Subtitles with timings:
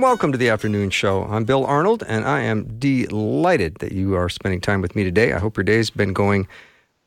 [0.00, 1.24] welcome to the afternoon show.
[1.24, 5.32] I'm Bill Arnold, and I am delighted that you are spending time with me today.
[5.32, 6.48] I hope your day's been going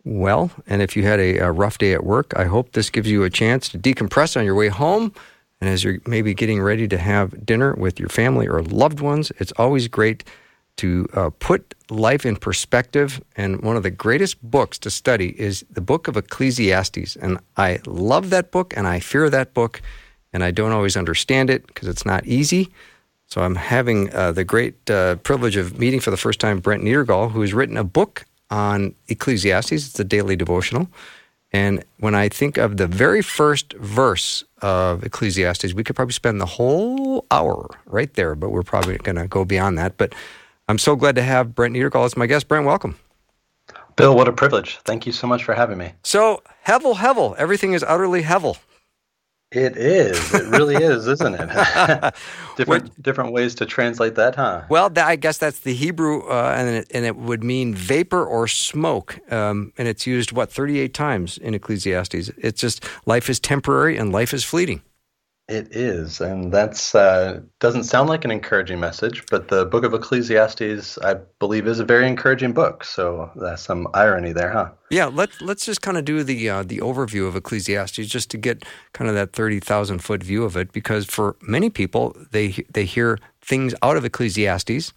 [0.03, 0.51] well.
[0.65, 3.23] And if you had a, a rough day at work, I hope this gives you
[3.23, 5.13] a chance to decompress on your way home.
[5.61, 9.31] And as you're maybe getting ready to have dinner with your family or loved ones,
[9.37, 10.23] it's always great
[10.77, 13.21] to uh, put life in perspective.
[13.35, 17.17] And one of the greatest books to study is the book of Ecclesiastes.
[17.17, 19.81] And I love that book and I fear that book
[20.33, 22.71] and I don't always understand it because it's not easy.
[23.27, 26.83] So I'm having uh, the great uh, privilege of meeting for the first time Brent
[26.83, 29.71] Niedergall, who has written a book on Ecclesiastes.
[29.71, 30.87] It's a daily devotional.
[31.51, 36.39] And when I think of the very first verse of Ecclesiastes, we could probably spend
[36.39, 39.97] the whole hour right there, but we're probably going to go beyond that.
[39.97, 40.13] But
[40.67, 42.47] I'm so glad to have Brent Niedergall as my guest.
[42.47, 42.97] Brent, welcome.
[43.95, 44.77] Bill, what a privilege.
[44.85, 45.91] Thank you so much for having me.
[46.03, 48.57] So, Hevel, Hevel, everything is utterly Hevel.
[49.51, 50.31] It is.
[50.31, 51.49] It really is, isn't it?
[52.55, 54.61] different different ways to translate that, huh?
[54.69, 58.47] Well, I guess that's the Hebrew, uh, and it, and it would mean vapor or
[58.47, 62.29] smoke, um, and it's used what thirty eight times in Ecclesiastes.
[62.37, 64.83] It's just life is temporary and life is fleeting.
[65.49, 69.95] It is, and that's uh, doesn't sound like an encouraging message, but the Book of
[69.95, 72.83] Ecclesiastes, I believe, is a very encouraging book.
[72.83, 74.69] So that's some irony there, huh?
[74.91, 78.37] Yeah, let's let's just kind of do the uh, the overview of Ecclesiastes just to
[78.37, 82.63] get kind of that thirty thousand foot view of it, because for many people, they
[82.71, 84.93] they hear things out of Ecclesiastes.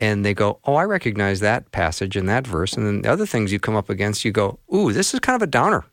[0.00, 2.72] And they go, oh, I recognize that passage and that verse.
[2.72, 5.36] And then the other things you come up against, you go, ooh, this is kind
[5.36, 5.84] of a downer.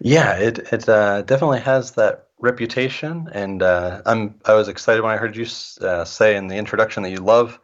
[0.00, 5.12] Yeah, it it uh, definitely has that reputation, and uh, I'm I was excited when
[5.12, 5.46] I heard you
[5.86, 7.58] uh, say in the introduction that you love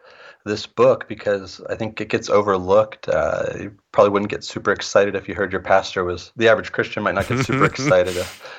[0.45, 3.09] this book because I think it gets overlooked.
[3.09, 6.71] Uh, you probably wouldn't get super excited if you heard your pastor was the average
[6.73, 8.17] Christian might not get super excited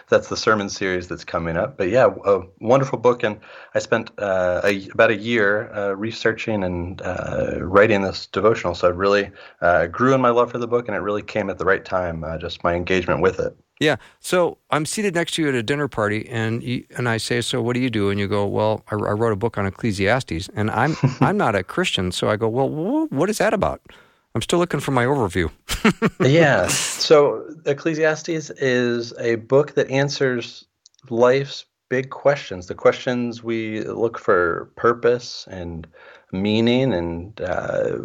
[0.10, 1.78] that's the sermon series that's coming up.
[1.78, 3.40] But yeah, a wonderful book, and
[3.74, 8.90] I spent uh, a, about a year uh, researching and uh, writing this devotional, so
[8.90, 9.32] it really
[9.62, 11.84] uh, grew in my love for the book, and it really came at the right
[11.84, 12.24] time.
[12.24, 13.56] Uh, just my engagement with it.
[13.80, 13.98] Yeah.
[14.20, 17.42] So I'm seated next to you at a dinner party, and you, and I say,
[17.42, 19.66] "So what do you do?" And you go, "Well, I, I wrote a book on
[19.66, 23.82] Ecclesiastes, and I'm I'm not a Christian." So I go, "Well, what is that about?"
[24.34, 25.50] I'm still looking for my overview.
[26.20, 26.68] yeah.
[26.68, 30.66] So Ecclesiastes is a book that answers
[31.10, 35.88] life's big questions, the questions we look for purpose and
[36.42, 37.98] meaning and uh,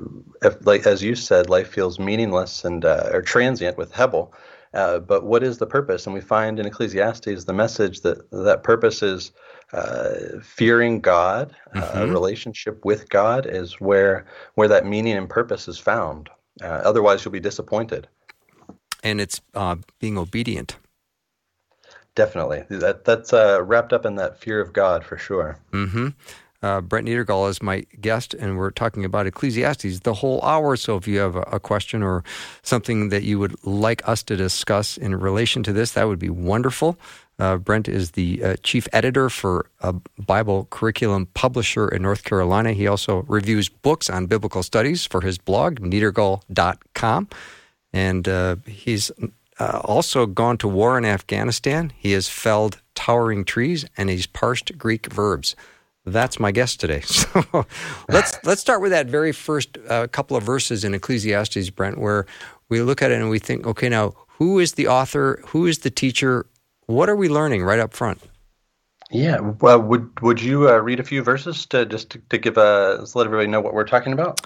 [0.43, 4.33] if, like as you said life feels meaningless and uh, or transient with Hevel
[4.73, 6.07] uh, but what is the purpose?
[6.07, 9.33] And we find in Ecclesiastes the message that that purpose is
[9.73, 11.99] uh, fearing God, uh, mm-hmm.
[11.99, 16.31] a relationship with God is where where that meaning and purpose is found.
[16.63, 18.07] Uh, otherwise, you'll be disappointed.
[19.03, 20.77] And it's uh, being obedient.
[22.15, 25.59] Definitely, that that's wrapped up in that fear of God for sure.
[25.73, 26.09] Mm-hmm.
[26.63, 30.77] Uh, Brent Niedergall is my guest, and we're talking about Ecclesiastes the whole hour.
[30.77, 32.23] So if you have a, a, question or
[32.63, 36.29] something that you would like us to discuss in relation to this, that would be
[36.29, 36.99] wonderful.
[37.39, 42.75] Uh, Brent is the uh, chief editor for a Bible curriculum publisher in North Carolina.
[42.75, 47.29] He also reviews books on biblical studies for his blog, niedergall.com.
[47.95, 49.11] And uh, he's
[49.59, 51.93] uh, also gone to war in Afghanistan.
[51.97, 55.57] He has felled towering trees and he's parsed Greek verbs
[56.11, 57.03] that's my guest today.
[57.11, 57.67] So
[58.09, 62.27] let's let's start with that very first uh, couple of verses in Ecclesiastes, Brent, where
[62.69, 65.41] we look at it and we think, okay, now who is the author?
[65.49, 66.47] Who is the teacher?
[66.87, 68.21] What are we learning right up front?
[69.11, 72.57] Yeah, well, would would you uh, read a few verses to just to, to give
[72.57, 74.41] a let everybody know what we're talking about?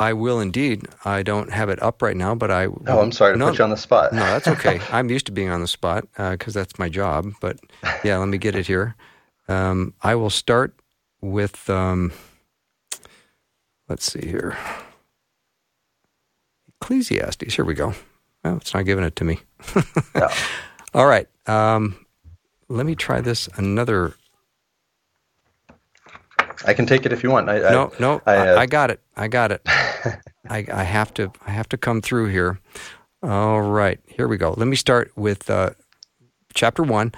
[0.00, 0.86] I will indeed.
[1.04, 2.66] I don't have it up right now, but I.
[2.66, 4.12] Oh, I'm sorry to no, put you on the spot.
[4.12, 4.80] no, that's okay.
[4.92, 7.32] I'm used to being on the spot because uh, that's my job.
[7.40, 7.58] But
[8.04, 8.96] yeah, let me get it here.
[9.48, 10.77] Um, I will start
[11.20, 12.12] with, um,
[13.88, 14.56] let's see here,
[16.80, 17.54] Ecclesiastes.
[17.54, 17.94] Here we go.
[18.44, 19.40] Well, it's not giving it to me.
[20.14, 20.32] yeah.
[20.94, 21.28] All right.
[21.46, 22.06] Um,
[22.68, 24.14] let me try this another.
[26.66, 27.48] I can take it if you want.
[27.48, 29.00] I, no, I, no, I, uh, I, got it.
[29.16, 29.62] I got it.
[29.66, 31.32] I, I have to.
[31.46, 32.58] I have to come through here.
[33.22, 34.54] All right, here we go.
[34.56, 35.70] Let me start with uh,
[36.54, 37.12] chapter one.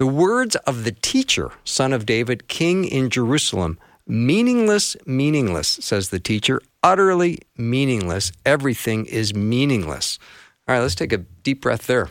[0.00, 6.18] The words of the teacher, son of David, king in Jerusalem, meaningless, meaningless, says the
[6.18, 8.32] teacher, utterly meaningless.
[8.44, 10.18] Everything is meaningless.
[10.66, 12.10] All right, let's take a deep breath there.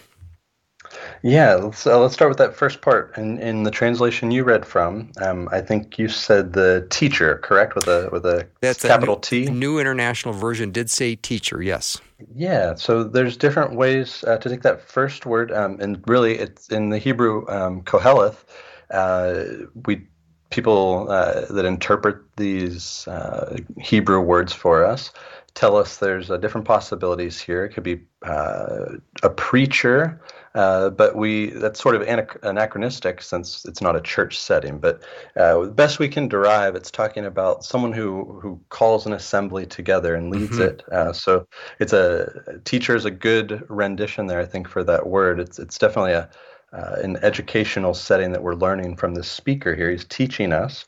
[1.22, 1.56] Yeah,
[1.86, 3.18] uh, let's start with that first part.
[3.18, 7.76] In in the translation you read from, um, I think you said the teacher, correct,
[7.76, 9.46] with a with a That's capital new, T.
[9.52, 11.62] New International Version did say teacher.
[11.62, 12.00] Yes.
[12.36, 16.70] Yeah, so there's different ways uh, to take that first word, um, and really, it's
[16.70, 18.44] in the Hebrew um, koheleth.
[18.92, 19.44] Uh,
[19.86, 20.08] we
[20.50, 25.12] people uh, that interpret these uh, Hebrew words for us
[25.54, 27.66] tell us there's uh, different possibilities here.
[27.66, 30.22] It could be uh, a preacher,
[30.56, 32.02] uh, but we that's sort of
[32.44, 34.78] anachronistic since it's not a church setting.
[34.80, 35.02] But
[35.36, 39.66] uh, the best we can derive, it's talking about someone who who calls an assembly
[39.66, 40.62] together and leads mm-hmm.
[40.62, 40.84] it.
[40.92, 41.48] Uh, so
[41.80, 45.40] it's a teacher is a good rendition there, I think, for that word.
[45.40, 46.30] It's it's definitely a
[46.74, 49.92] uh, an educational setting that we're learning from the speaker here.
[49.92, 50.86] He's teaching us.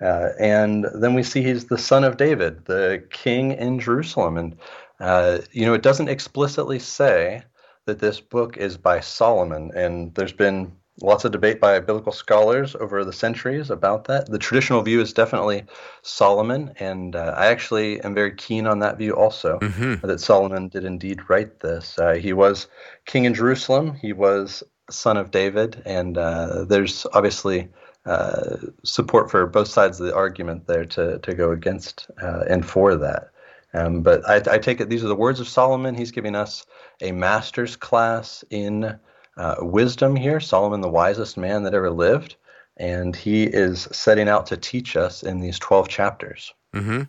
[0.00, 4.36] Uh, and then we see he's the son of David, the king in Jerusalem.
[4.36, 4.56] And,
[5.00, 7.42] uh, you know, it doesn't explicitly say
[7.86, 9.70] that this book is by Solomon.
[9.74, 10.72] And there's been
[11.02, 14.30] lots of debate by biblical scholars over the centuries about that.
[14.30, 15.64] The traditional view is definitely
[16.02, 16.72] Solomon.
[16.78, 20.06] And uh, I actually am very keen on that view also, mm-hmm.
[20.06, 21.98] that Solomon did indeed write this.
[21.98, 22.68] Uh, he was
[23.06, 25.82] king in Jerusalem, he was son of David.
[25.84, 27.68] And uh, there's obviously
[28.06, 32.66] uh, support for both sides of the argument there to to go against uh, and
[32.66, 33.30] for that.
[33.72, 35.94] Um, but I, I, take it these are the words of Solomon.
[35.94, 36.66] He's giving us
[37.00, 38.98] a master's class in
[39.36, 40.40] uh, wisdom here.
[40.40, 42.36] Solomon, the wisest man that ever lived,
[42.76, 46.52] and he is setting out to teach us in these twelve chapters.
[46.74, 47.02] Mm-hmm.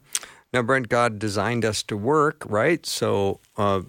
[0.54, 2.86] Now, Brent, God designed us to work, right?
[2.86, 3.82] So uh,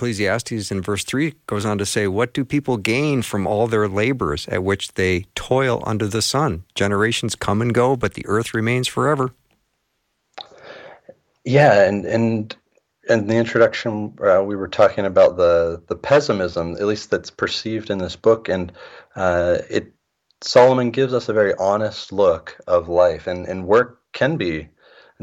[0.00, 3.88] Ecclesiastes in verse 3 goes on to say, What do people gain from all their
[3.88, 6.64] labors at which they toil under the sun?
[6.74, 9.32] Generations come and go, but the earth remains forever.
[11.44, 12.56] Yeah, and and
[13.08, 17.90] in the introduction, uh, we were talking about the the pessimism, at least that's perceived
[17.90, 18.72] in this book, and
[19.16, 19.92] uh, it
[20.42, 24.68] Solomon gives us a very honest look of life, and and work can be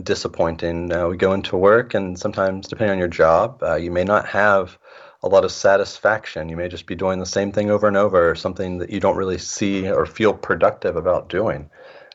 [0.02, 0.92] disappointing.
[0.92, 4.28] Uh, we go into work, and sometimes, depending on your job, uh, you may not
[4.28, 4.78] have
[5.24, 6.50] a lot of satisfaction.
[6.50, 9.00] You may just be doing the same thing over and over, or something that you
[9.00, 11.70] don't really see or feel productive about doing.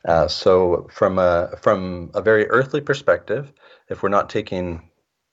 [0.04, 3.52] Uh, so, from a from a very earthly perspective,
[3.88, 4.88] if we're not taking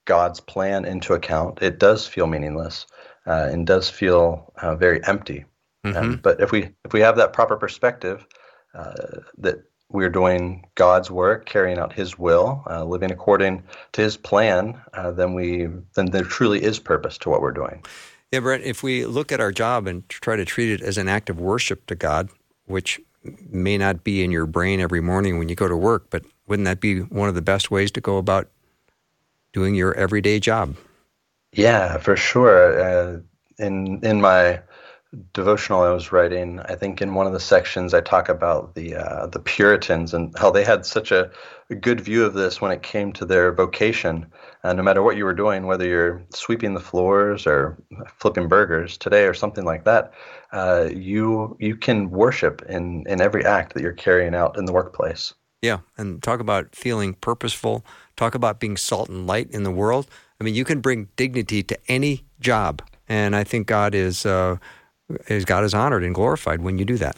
[0.09, 2.87] God's plan into account, it does feel meaningless
[3.27, 5.45] uh, and does feel uh, very empty.
[5.85, 5.97] Mm-hmm.
[5.97, 8.25] Um, but if we if we have that proper perspective,
[8.73, 9.57] uh, that
[9.91, 15.11] we're doing God's work, carrying out His will, uh, living according to His plan, uh,
[15.11, 17.85] then we then there truly is purpose to what we're doing.
[18.31, 18.63] Yeah, Brent.
[18.63, 21.39] If we look at our job and try to treat it as an act of
[21.39, 22.29] worship to God,
[22.65, 22.99] which
[23.51, 26.65] may not be in your brain every morning when you go to work, but wouldn't
[26.65, 28.49] that be one of the best ways to go about
[29.53, 30.75] doing your everyday job?
[31.53, 32.79] Yeah, for sure.
[32.81, 33.19] Uh,
[33.57, 34.61] in in my
[35.33, 38.95] devotional I was writing, I think in one of the sections I talk about the
[38.95, 41.31] uh, the Puritans and how they had such a,
[41.69, 44.27] a, good view of this when it came to their vocation.
[44.63, 47.81] Uh, no matter what you were doing, whether you're sweeping the floors or
[48.17, 50.13] flipping burgers today or something like that,
[50.51, 54.73] uh, you you can worship in in every act that you're carrying out in the
[54.73, 55.33] workplace.
[55.61, 57.83] Yeah, and talk about feeling purposeful.
[58.19, 60.05] Talk about being salt and light in the world.
[60.41, 64.57] I mean, you can bring dignity to any job, and I think God is uh,
[65.29, 67.15] is God is honored and glorified when you do that.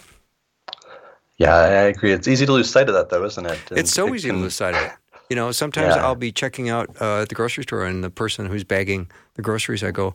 [1.37, 2.11] Yeah, I agree.
[2.11, 3.59] It's easy to lose sight of that, though, isn't it?
[3.71, 4.37] And it's so it easy can...
[4.37, 4.91] to lose sight of it.
[5.27, 6.05] You know, sometimes yeah.
[6.05, 9.41] I'll be checking out uh, at the grocery store, and the person who's bagging the
[9.41, 10.09] groceries, I go,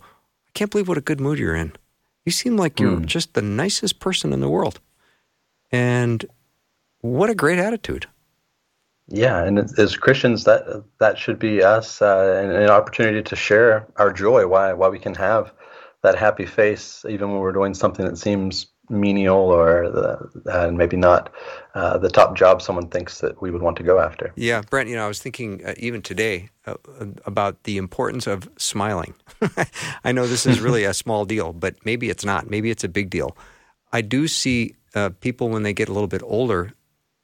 [0.47, 1.73] "I can't believe what a good mood you're in.
[2.25, 3.07] You seem like you're mm.
[3.07, 4.79] just the nicest person in the world,
[5.73, 6.25] and
[7.01, 8.07] what a great attitude."
[9.09, 13.87] Yeah, and as Christians, that that should be us, uh, an, an opportunity to share
[13.97, 14.47] our joy.
[14.47, 15.53] Why why we can have
[16.03, 20.97] that happy face even when we're doing something that seems menial or the, uh, maybe
[20.97, 21.33] not
[21.75, 24.33] uh, the top job someone thinks that we would want to go after.
[24.37, 26.75] Yeah, Brent, you know, I was thinking uh, even today uh,
[27.25, 29.15] about the importance of smiling.
[30.05, 32.49] I know this is really a small deal, but maybe it's not.
[32.49, 33.37] Maybe it's a big deal.
[33.93, 36.73] I do see uh, people when they get a little bit older.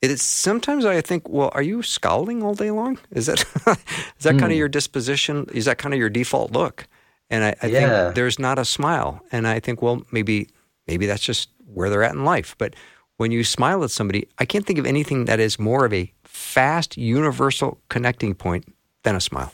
[0.02, 2.98] It is sometimes I think, well, are you scowling all day long?
[3.12, 4.40] Is that is that mm.
[4.40, 4.58] kind of hmm.
[4.58, 5.46] your disposition?
[5.54, 6.88] Is that kind of your default look?
[7.30, 8.04] And I, I yeah.
[8.04, 9.22] think there's not a smile.
[9.32, 10.48] And I think, well, maybe
[10.88, 12.56] maybe that's just where they're at in life.
[12.58, 12.74] But
[13.16, 16.12] when you smile at somebody, I can't think of anything that is more of a
[16.24, 18.66] fast, universal connecting point
[19.04, 19.52] than a smile.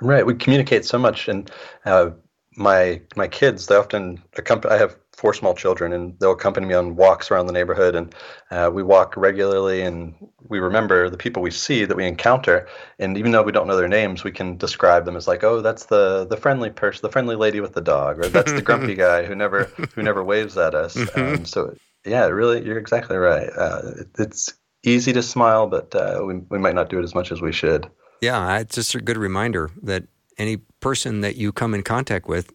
[0.00, 0.26] Right.
[0.26, 1.50] We communicate so much, and
[1.86, 2.10] uh,
[2.56, 4.74] my my kids they often accompany.
[4.74, 7.94] I have four small children, and they'll accompany me on walks around the neighborhood.
[7.94, 8.14] And
[8.50, 10.14] uh, we walk regularly, and
[10.48, 12.66] we remember the people we see that we encounter.
[12.98, 15.60] And even though we don't know their names, we can describe them as like, oh,
[15.60, 18.94] that's the the friendly person, the friendly lady with the dog, or that's the grumpy
[19.06, 20.96] guy who never who never waves at us.
[21.16, 21.74] Um, so
[22.06, 23.50] yeah, really, you're exactly right.
[23.54, 27.14] Uh, it, it's easy to smile, but uh, we we might not do it as
[27.14, 27.90] much as we should.
[28.22, 30.04] Yeah, it's just a good reminder that
[30.38, 32.52] any person that you come in contact with,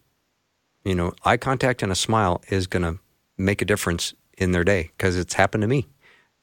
[0.86, 3.00] you know, eye contact and a smile is going to
[3.36, 5.88] make a difference in their day because it's happened to me.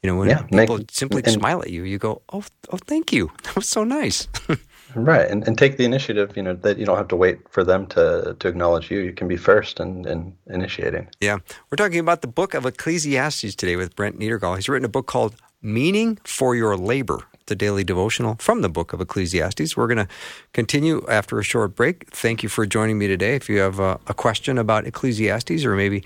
[0.02, 2.78] You know, when yeah, people make, simply and, smile at you, you go, "Oh, oh,
[2.78, 3.32] thank you.
[3.44, 4.28] That was so nice."
[4.96, 6.36] right, and, and take the initiative.
[6.36, 9.00] You know that you don't have to wait for them to to acknowledge you.
[9.00, 11.08] You can be first and in, in initiating.
[11.22, 11.38] Yeah,
[11.72, 14.58] we're talking about the book of Ecclesiastes today with Brent Niedergall.
[14.58, 18.94] He's written a book called "Meaning for Your Labor." The daily devotional from the book
[18.94, 19.76] of Ecclesiastes.
[19.76, 20.08] We're going to
[20.54, 22.10] continue after a short break.
[22.12, 23.36] Thank you for joining me today.
[23.36, 26.04] If you have a, a question about Ecclesiastes or maybe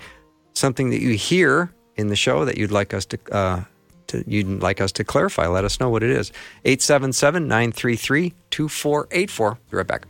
[0.54, 3.64] something that you hear in the show that you'd like us to, uh,
[4.08, 6.32] to you'd like us to clarify, let us know what it is.
[6.64, 9.58] 877 933 2484.
[9.70, 10.06] Be right back.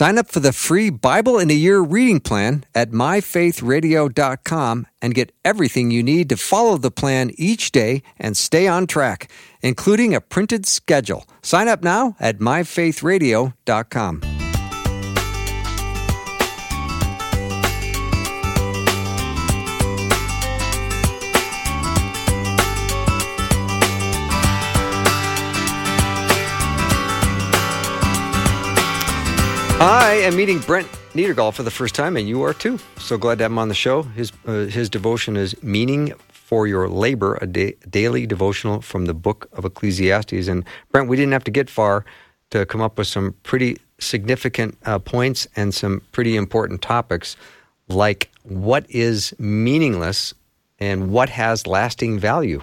[0.00, 5.30] Sign up for the free Bible in a Year reading plan at myfaithradio.com and get
[5.44, 9.30] everything you need to follow the plan each day and stay on track,
[9.60, 11.26] including a printed schedule.
[11.42, 14.39] Sign up now at myfaithradio.com.
[29.80, 32.78] I am meeting Brent Niedergall for the first time, and you are too.
[32.98, 34.02] So glad to have him on the show.
[34.02, 39.14] His uh, his devotion is "Meaning for Your Labor," a da- daily devotional from the
[39.14, 40.48] Book of Ecclesiastes.
[40.48, 42.04] And Brent, we didn't have to get far
[42.50, 47.34] to come up with some pretty significant uh, points and some pretty important topics,
[47.88, 50.34] like what is meaningless
[50.78, 52.62] and what has lasting value.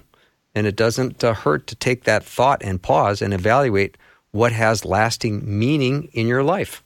[0.53, 3.97] And it doesn't uh, hurt to take that thought and pause and evaluate
[4.29, 6.83] what has lasting meaning in your life.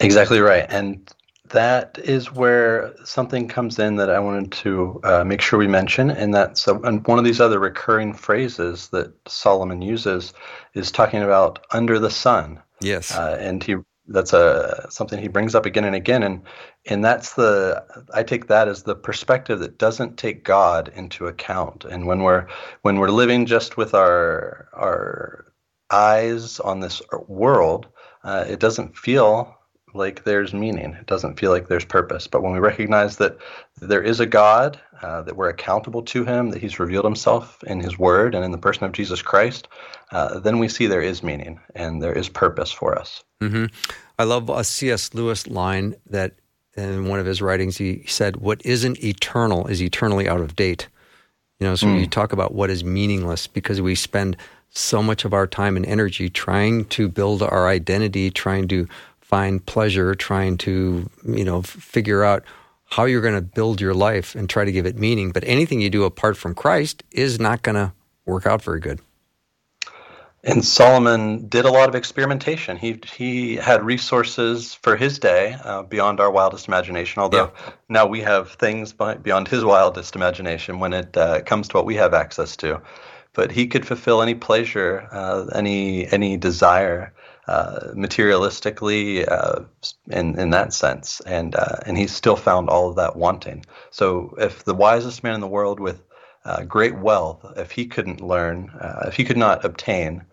[0.00, 0.66] Exactly right.
[0.68, 1.12] And
[1.50, 6.10] that is where something comes in that I wanted to uh, make sure we mention,
[6.10, 10.32] and that's uh, and one of these other recurring phrases that Solomon uses
[10.74, 12.60] is talking about under the sun.
[12.80, 13.76] Yes, uh, and he
[14.08, 16.42] that's a something he brings up again and again, and
[16.86, 21.84] and that's the I take that as the perspective that doesn't take God into account,
[21.84, 22.46] and when we're
[22.82, 25.52] when we're living just with our our
[25.90, 27.86] eyes on this world,
[28.24, 29.55] uh, it doesn't feel
[29.96, 30.94] like there's meaning.
[30.94, 32.26] It doesn't feel like there's purpose.
[32.26, 33.38] But when we recognize that
[33.80, 37.80] there is a God, uh, that we're accountable to Him, that He's revealed Himself in
[37.80, 39.68] His Word and in the person of Jesus Christ,
[40.12, 43.24] uh, then we see there is meaning and there is purpose for us.
[43.40, 43.66] Mm-hmm.
[44.18, 45.12] I love a C.S.
[45.14, 46.34] Lewis line that
[46.76, 50.88] in one of his writings he said, "What isn't eternal is eternally out of date."
[51.58, 52.00] You know, so mm.
[52.00, 54.36] you talk about what is meaningless because we spend
[54.70, 58.86] so much of our time and energy trying to build our identity, trying to
[59.26, 62.44] find pleasure trying to, you know, figure out
[62.84, 65.32] how you're going to build your life and try to give it meaning.
[65.32, 67.92] But anything you do apart from Christ is not going to
[68.24, 69.00] work out very good.
[70.44, 72.76] And Solomon did a lot of experimentation.
[72.76, 77.20] He he had resources for his day uh, beyond our wildest imagination.
[77.20, 77.72] Although yeah.
[77.88, 81.96] now we have things beyond his wildest imagination when it uh, comes to what we
[81.96, 82.80] have access to.
[83.32, 87.12] But he could fulfill any pleasure, uh, any any desire
[87.48, 89.60] uh, materialistically uh,
[90.10, 93.64] in in that sense, and uh, and he still found all of that wanting.
[93.90, 96.02] So if the wisest man in the world with
[96.44, 100.24] uh, great wealth, if he couldn't learn, uh, if he could not obtain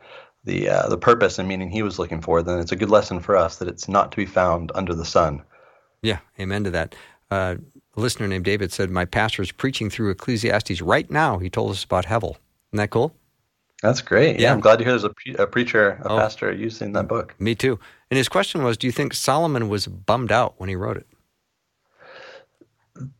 [0.44, 3.38] the the purpose and meaning he was looking for, then it's a good lesson for
[3.38, 5.44] us that it's not to be found under the sun.
[6.02, 6.96] Yeah, amen to that.
[7.30, 7.60] a
[7.96, 11.84] listener named David said, "My pastor is preaching through Ecclesiastes right now." He told us
[11.84, 12.38] about Hevel.
[12.72, 13.16] Isn't that cool?
[13.84, 14.40] That's great.
[14.40, 16.94] Yeah, yeah I'm glad to hear there's a, pre- a preacher, a oh, pastor using
[16.94, 17.36] that book.
[17.38, 17.78] Me too.
[18.10, 21.06] And his question was Do you think Solomon was bummed out when he wrote it?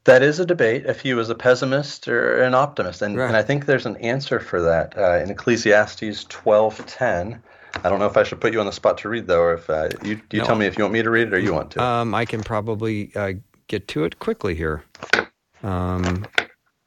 [0.06, 3.02] That is a debate if he was a pessimist or an optimist.
[3.02, 3.28] And, right.
[3.28, 7.42] and I think there's an answer for that uh, in Ecclesiastes 12:10.
[7.84, 9.56] I don't know if I should put you on the spot to read, though, or
[9.56, 10.46] if uh, you, you no.
[10.46, 11.84] tell me if you want me to read it or you want to.
[11.84, 13.34] Um, I can probably uh,
[13.68, 14.86] get to it quickly here.
[15.62, 16.26] Um,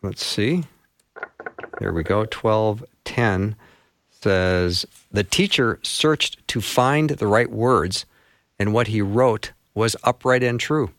[0.02, 0.64] let's see.
[1.78, 2.24] There we go.
[2.24, 3.54] 12:10
[4.22, 8.06] says the teacher searched to find the right words,
[8.58, 10.90] and what he wrote was upright and true.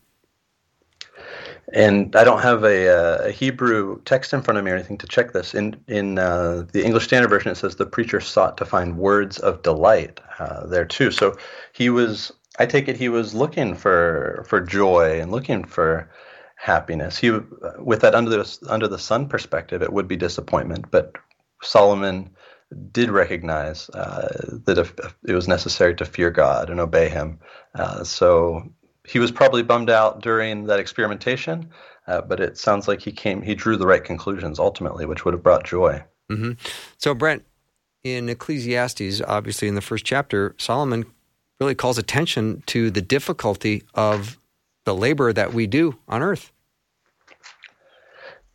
[1.74, 4.98] And I don't have a, uh, a, Hebrew text in front of me or anything
[5.00, 5.54] to check this.
[5.54, 9.38] In in uh, the English Standard Version, it says the preacher sought to find words
[9.40, 11.12] of delight uh, there too.
[11.12, 11.36] So
[11.74, 12.32] he was.
[12.60, 16.10] I take it he was looking for for joy and looking for
[16.56, 17.18] happiness.
[17.18, 17.32] He
[17.80, 20.90] with that under the under the sun perspective, it would be disappointment.
[20.90, 21.16] But
[21.62, 22.30] Solomon
[22.92, 27.40] did recognize uh, that if, if it was necessary to fear God and obey Him.
[27.74, 28.70] Uh, so
[29.06, 31.70] he was probably bummed out during that experimentation,
[32.08, 35.34] uh, but it sounds like he came, he drew the right conclusions ultimately, which would
[35.34, 36.04] have brought joy.
[36.30, 36.54] Mm-hmm.
[36.98, 37.46] So, Brent,
[38.04, 41.06] in Ecclesiastes, obviously in the first chapter, Solomon
[41.60, 44.38] really calls attention to the difficulty of
[44.84, 46.52] the labor that we do on earth.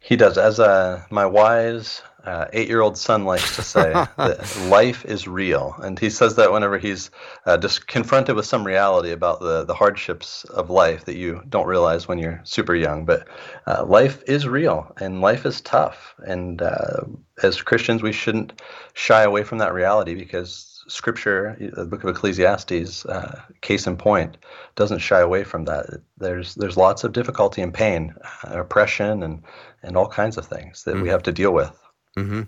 [0.00, 0.36] He does.
[0.36, 5.98] As uh, my wise uh, eight-year-old son likes to say that life is real, and
[5.98, 7.10] he says that whenever he's
[7.46, 11.66] uh, just confronted with some reality about the the hardships of life that you don't
[11.66, 13.04] realize when you're super young.
[13.04, 13.28] But
[13.66, 17.02] uh, life is real, and life is tough, and uh,
[17.42, 18.60] as Christians, we shouldn't
[18.94, 24.36] shy away from that reality because Scripture, the Book of Ecclesiastes, uh, case in point,
[24.74, 25.86] doesn't shy away from that.
[26.18, 28.14] There's there's lots of difficulty and pain,
[28.44, 29.42] uh, oppression, and
[29.82, 31.02] and all kinds of things that mm-hmm.
[31.02, 31.81] we have to deal with.
[32.16, 32.42] Mm-hmm.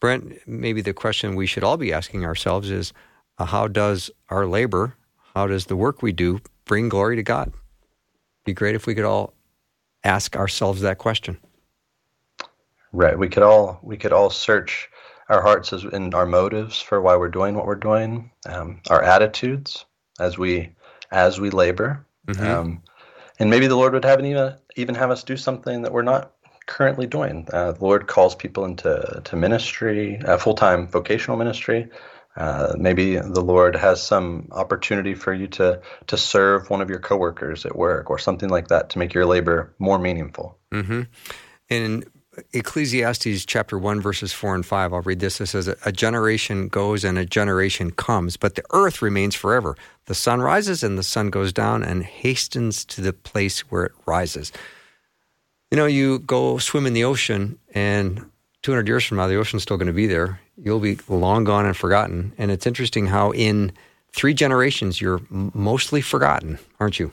[0.00, 2.92] Brent, maybe the question we should all be asking ourselves is
[3.38, 4.96] uh, how does our labor,
[5.34, 7.52] how does the work we do bring glory to God?
[8.44, 9.34] Be great if we could all
[10.04, 11.38] ask ourselves that question.
[12.92, 13.18] Right.
[13.18, 14.88] We could all we could all search
[15.28, 19.02] our hearts as in our motives for why we're doing what we're doing, um, our
[19.02, 19.84] attitudes
[20.18, 20.74] as we
[21.12, 22.44] as we labor, mm-hmm.
[22.44, 22.82] um,
[23.38, 26.32] and maybe the Lord would have even even have us do something that we're not
[26.70, 27.46] currently doing.
[27.52, 31.88] Uh, the Lord calls people into to ministry, uh, full time vocational ministry.
[32.36, 37.00] Uh, maybe the Lord has some opportunity for you to to serve one of your
[37.00, 40.56] coworkers at work or something like that to make your labor more meaningful.
[40.72, 41.02] Mm-hmm.
[41.68, 42.04] In
[42.52, 45.40] Ecclesiastes chapter 1, verses 4 and 5, I'll read this.
[45.40, 49.76] It says, A generation goes and a generation comes, but the earth remains forever.
[50.06, 53.92] The sun rises and the sun goes down and hastens to the place where it
[54.06, 54.52] rises.
[55.70, 58.24] You know, you go swim in the ocean, and
[58.62, 60.40] 200 years from now, the ocean's still going to be there.
[60.56, 62.32] You'll be long gone and forgotten.
[62.38, 63.72] And it's interesting how in
[64.12, 67.12] three generations, you're mostly forgotten, aren't you?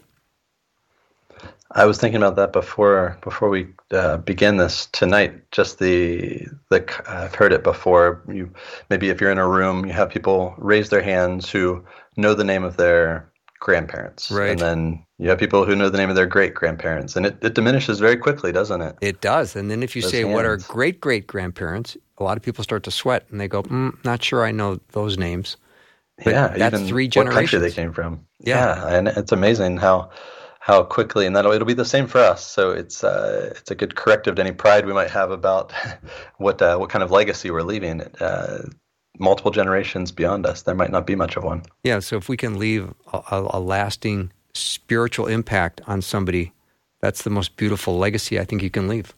[1.72, 5.52] I was thinking about that before before we uh, begin this tonight.
[5.52, 8.24] Just the the I've heard it before.
[8.28, 8.52] You
[8.90, 11.84] maybe if you're in a room, you have people raise their hands who
[12.16, 14.32] know the name of their grandparents.
[14.32, 14.52] Right.
[14.52, 17.16] And then you have people who know the name of their great grandparents.
[17.16, 18.96] And it, it diminishes very quickly, doesn't it?
[19.02, 19.56] It does.
[19.56, 20.34] And then if you Those say, hands.
[20.34, 21.98] what are great great grandparents?
[22.18, 24.80] A lot of people start to sweat and they go, mm, not sure I know
[24.92, 25.58] those names.
[26.24, 27.36] But yeah, that's three generations.
[27.36, 28.26] What country they came from.
[28.40, 28.76] Yeah.
[28.76, 28.98] yeah.
[28.98, 30.10] And it's amazing how
[30.60, 32.46] how quickly, and that'll it'll be the same for us.
[32.46, 35.74] So it's uh, it's a good corrective to any pride we might have about
[36.38, 38.02] what uh, what kind of legacy we're leaving.
[38.02, 38.64] Uh,
[39.20, 41.64] multiple generations beyond us, there might not be much of one.
[41.84, 46.54] Yeah, so if we can leave a, a lasting spiritual impact on somebody,
[47.02, 49.14] that's the most beautiful legacy I think you can leave.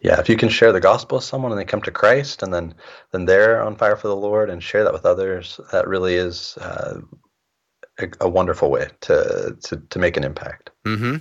[0.00, 2.52] Yeah, if you can share the gospel with someone and they come to Christ, and
[2.52, 2.74] then
[3.12, 6.58] then they're on fire for the Lord, and share that with others, that really is
[6.58, 7.00] uh,
[7.98, 10.70] a, a, wonderful way to to to make an impact.
[10.84, 11.16] Mm-hmm.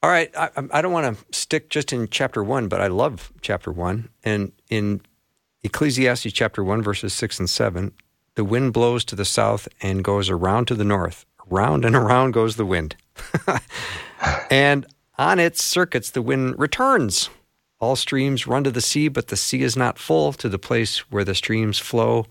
[0.00, 3.32] All right, I, I don't want to stick just in chapter one, but I love
[3.40, 5.00] chapter one, and in
[5.62, 7.92] Ecclesiastes chapter 1, verses 6 and 7
[8.38, 11.26] the wind blows to the south and goes around to the north.
[11.50, 12.94] Around and around goes the wind.
[14.48, 14.86] and
[15.18, 17.30] on its circuits, the wind returns.
[17.80, 20.98] All streams run to the sea, but the sea is not full to the place
[21.10, 22.26] where the streams flow.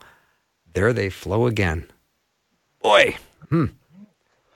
[0.73, 1.91] There they flow again.
[2.81, 3.17] Boy,
[3.49, 3.65] hmm.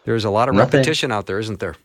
[0.05, 0.77] there's a lot of Nothing.
[0.77, 1.75] repetition out there, isn't there?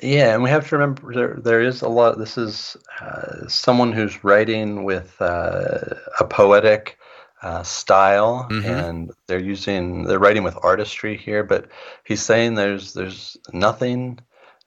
[0.00, 2.18] Yeah, and we have to remember there, there is a lot.
[2.18, 6.98] This is uh, someone who's writing with uh, a poetic
[7.42, 8.68] uh, style, mm-hmm.
[8.68, 11.42] and they're using they're writing with artistry here.
[11.42, 11.68] But
[12.04, 14.20] he's saying there's there's nothing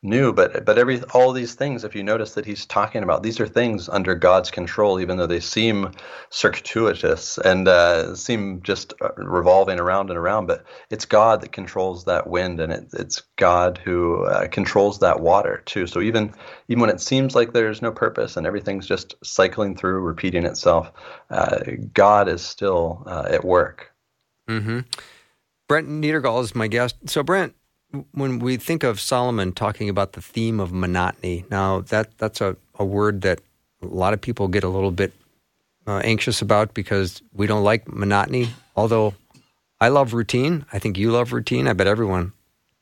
[0.04, 3.40] new but but every all these things if you notice that he's talking about these
[3.40, 5.92] are things under god's control even though they seem
[6.32, 12.06] circuitous and uh, seem just uh, revolving around and around but it's god that controls
[12.06, 15.88] that wind and it, it's god who uh, controls that water too.
[15.88, 16.34] So even
[16.68, 20.92] even when it seems like there's no purpose and everything's just cycling through repeating itself
[21.30, 21.60] uh,
[21.94, 23.94] god is still uh, at work.
[24.48, 24.80] Mm-hmm.
[25.68, 26.96] brent niedergall is my guest.
[27.08, 27.56] So brent
[28.12, 32.56] when we think of Solomon talking about the theme of monotony, now that that's a,
[32.76, 33.42] a word that
[33.82, 35.14] a lot of people get a little bit
[35.88, 38.50] uh, anxious about because we don't like monotony.
[38.76, 39.14] Although
[39.80, 41.68] I love routine, I think you love routine.
[41.68, 42.34] I bet everyone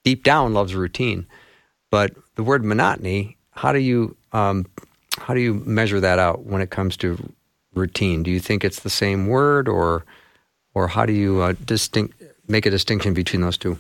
[0.03, 1.25] deep down loves routine.
[1.89, 4.65] But the word monotony, how do you um,
[5.17, 7.33] how do you measure that out when it comes to
[7.73, 8.23] routine?
[8.23, 10.05] Do you think it's the same word, or
[10.73, 13.79] or how do you uh, distinct make a distinction between those two?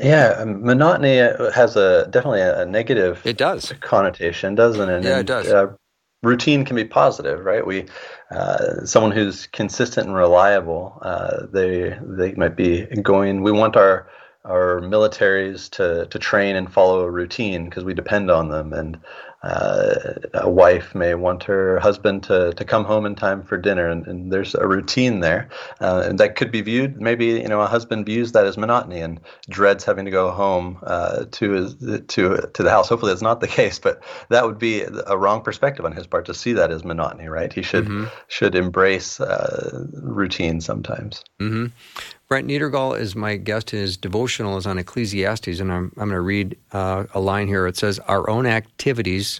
[0.00, 1.16] Yeah, um, monotony
[1.52, 3.20] has a definitely a, negative.
[3.24, 5.04] It does connotation, doesn't it?
[5.04, 5.48] Yeah, and, it does.
[5.48, 5.74] Uh,
[6.22, 7.66] routine can be positive, right?
[7.66, 7.86] We,
[8.30, 13.42] uh, someone who's consistent and reliable, uh, they they might be going.
[13.42, 14.08] We want our
[14.44, 18.98] our militaries to to train and follow a routine because we depend on them, and
[19.42, 23.88] uh, a wife may want her husband to, to come home in time for dinner,
[23.88, 25.48] and, and there's a routine there,
[25.80, 27.00] uh, and that could be viewed.
[27.00, 30.78] Maybe you know a husband views that as monotony and dreads having to go home
[30.84, 32.88] uh, to his, to to the house.
[32.88, 36.26] Hopefully, that's not the case, but that would be a wrong perspective on his part
[36.26, 37.28] to see that as monotony.
[37.28, 37.52] Right?
[37.52, 38.06] He should mm-hmm.
[38.28, 41.24] should embrace uh, routine sometimes.
[41.40, 41.66] Mm-hmm.
[42.32, 43.70] Brent Niedergall is my guest.
[43.70, 47.66] His devotional is on Ecclesiastes, and I'm, I'm going to read uh, a line here.
[47.66, 49.31] It says, Our own activities,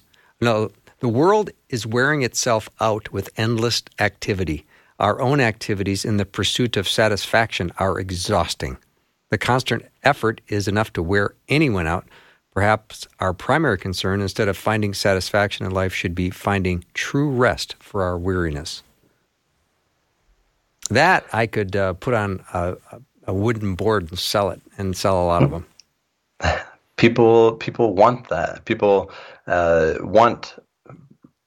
[0.42, 4.66] no, the world is wearing itself out with endless activity.
[4.98, 8.76] Our own activities in the pursuit of satisfaction are exhausting.
[9.30, 12.06] The constant effort is enough to wear anyone out.
[12.50, 17.76] Perhaps our primary concern, instead of finding satisfaction in life, should be finding true rest
[17.78, 18.82] for our weariness.
[20.90, 22.76] That I could uh, put on a,
[23.26, 25.66] a, wooden board and sell it, and sell a lot of them.
[27.02, 28.64] People, people want that.
[28.64, 29.10] People
[29.48, 30.54] uh, want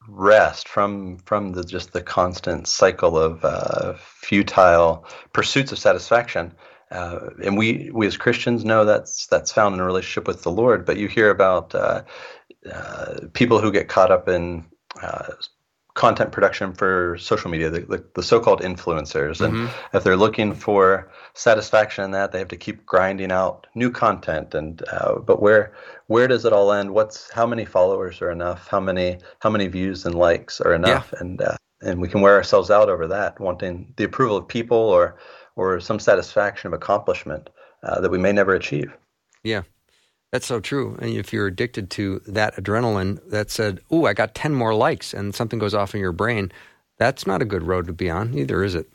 [0.09, 6.53] rest from from the just the constant cycle of uh, futile pursuits of satisfaction.
[6.91, 10.51] Uh, and we we as Christians know that's that's found in a relationship with the
[10.51, 10.85] Lord.
[10.85, 12.03] But you hear about uh,
[12.69, 14.65] uh, people who get caught up in
[15.01, 15.31] uh,
[15.95, 19.41] content production for social media, the, the, the so-called influencers.
[19.41, 19.95] And mm-hmm.
[19.97, 24.53] if they're looking for satisfaction in that, they have to keep grinding out new content.
[24.53, 25.73] And uh, but where
[26.07, 26.91] where does it all end?
[26.91, 28.67] What's how many followers are enough?
[28.67, 31.09] How many how many views and likes are enough?
[31.13, 31.19] Yeah.
[31.21, 34.77] And uh, and we can wear ourselves out over that, wanting the approval of people
[34.77, 35.17] or
[35.55, 37.49] or some satisfaction of accomplishment
[37.83, 38.91] uh, that we may never achieve.
[39.43, 39.61] Yeah.
[40.35, 40.97] That's so true.
[40.99, 45.13] And if you're addicted to that adrenaline that said, "Oh, I got 10 more likes,"
[45.13, 46.51] and something goes off in your brain,
[46.97, 48.89] that's not a good road to be on, either is it?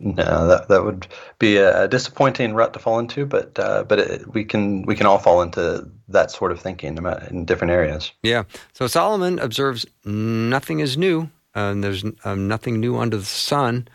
[0.00, 1.06] No, that that would
[1.38, 5.06] be a disappointing rut to fall into, but uh, but it, we can we can
[5.06, 6.98] all fall into that sort of thinking
[7.30, 8.10] in different areas.
[8.24, 8.42] Yeah.
[8.72, 13.86] So Solomon observes nothing is new, and there's um, nothing new under the sun.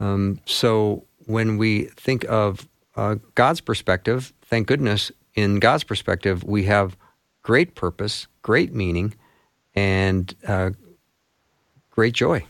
[0.00, 6.64] Um, so when we think of uh, God's perspective, thank goodness in God's perspective, we
[6.64, 6.96] have
[7.42, 9.14] great purpose, great meaning,
[9.74, 10.70] and uh,
[11.90, 12.44] great joy.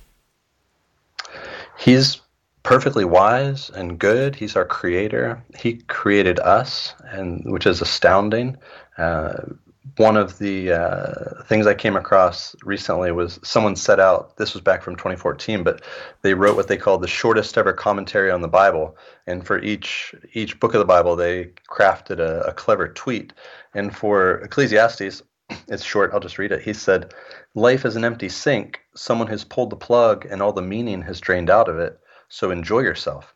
[1.78, 2.20] He's
[2.62, 4.34] perfectly wise and good.
[4.34, 5.42] He's our creator.
[5.56, 8.56] He created us, and which is astounding.
[8.96, 9.34] Uh,
[9.96, 14.36] one of the uh, things I came across recently was someone set out.
[14.36, 15.82] This was back from 2014, but
[16.22, 18.96] they wrote what they called the shortest ever commentary on the Bible.
[19.26, 23.32] And for each each book of the Bible, they crafted a, a clever tweet.
[23.74, 25.22] And for Ecclesiastes,
[25.68, 26.10] it's short.
[26.12, 26.62] I'll just read it.
[26.62, 27.14] He said,
[27.54, 28.80] "Life is an empty sink.
[28.94, 31.98] Someone has pulled the plug, and all the meaning has drained out of it.
[32.28, 33.34] So enjoy yourself."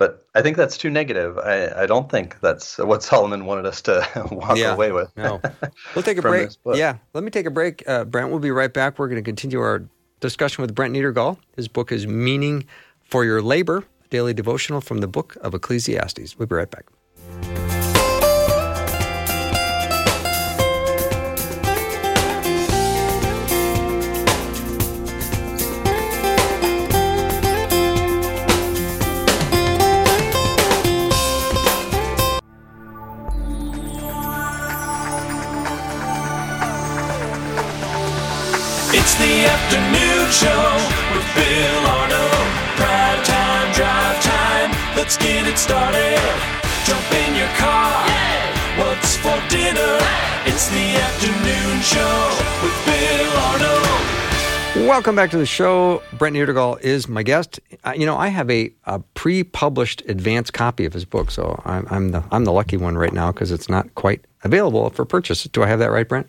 [0.00, 1.36] But I think that's too negative.
[1.36, 5.14] I, I don't think that's what Solomon wanted us to walk yeah, away with.
[5.14, 5.42] no.
[5.94, 6.48] We'll take a break.
[6.72, 6.96] Yeah.
[7.12, 7.86] Let me take a break.
[7.86, 8.98] Uh, Brent, we'll be right back.
[8.98, 9.84] We're going to continue our
[10.20, 11.36] discussion with Brent Niedergall.
[11.54, 12.64] His book is Meaning
[13.02, 16.38] for Your Labor, daily devotional from the book of Ecclesiastes.
[16.38, 16.86] We'll be right back.
[45.50, 46.20] Get started.
[46.84, 48.06] Jump in your car.
[48.06, 48.78] Yeah.
[48.78, 49.98] What's for dinner?
[49.98, 50.50] Hey.
[50.52, 54.88] It's the afternoon show with Bill Arnold.
[54.88, 56.04] Welcome back to the show.
[56.12, 57.58] Brent Niedergall is my guest.
[57.82, 61.84] Uh, you know, I have a, a, pre-published advance copy of his book, so I'm,
[61.90, 65.42] I'm the I'm the lucky one right now because it's not quite available for purchase.
[65.44, 66.28] Do I have that right, Brent?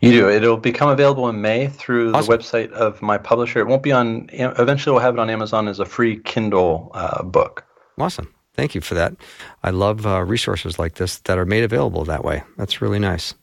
[0.00, 0.28] You do.
[0.28, 2.28] It'll become available in May through awesome.
[2.28, 3.60] the website of my publisher.
[3.60, 4.28] It won't be on.
[4.32, 7.65] Eventually, we'll have it on Amazon as a free Kindle uh, book.
[7.98, 8.32] Awesome.
[8.54, 9.14] Thank you for that.
[9.62, 12.42] I love uh, resources like this that are made available that way.
[12.56, 13.34] That's really nice.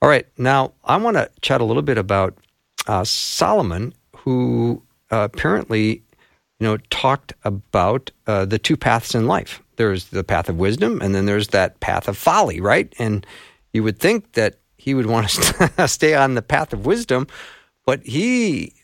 [0.00, 2.36] All right, now I want to chat a little bit about
[2.86, 6.02] uh, Solomon, who uh, apparently,
[6.58, 9.62] you know, talked about uh, the two paths in life.
[9.76, 12.92] There's the path of wisdom, and then there's that path of folly, right?
[12.98, 13.26] And
[13.72, 17.26] you would think that he would want to stay on the path of wisdom,
[17.86, 18.74] but he,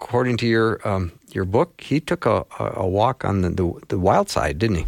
[0.00, 3.98] according to your um, your book, he took a, a walk on the, the, the
[3.98, 4.86] wild side, didn't he?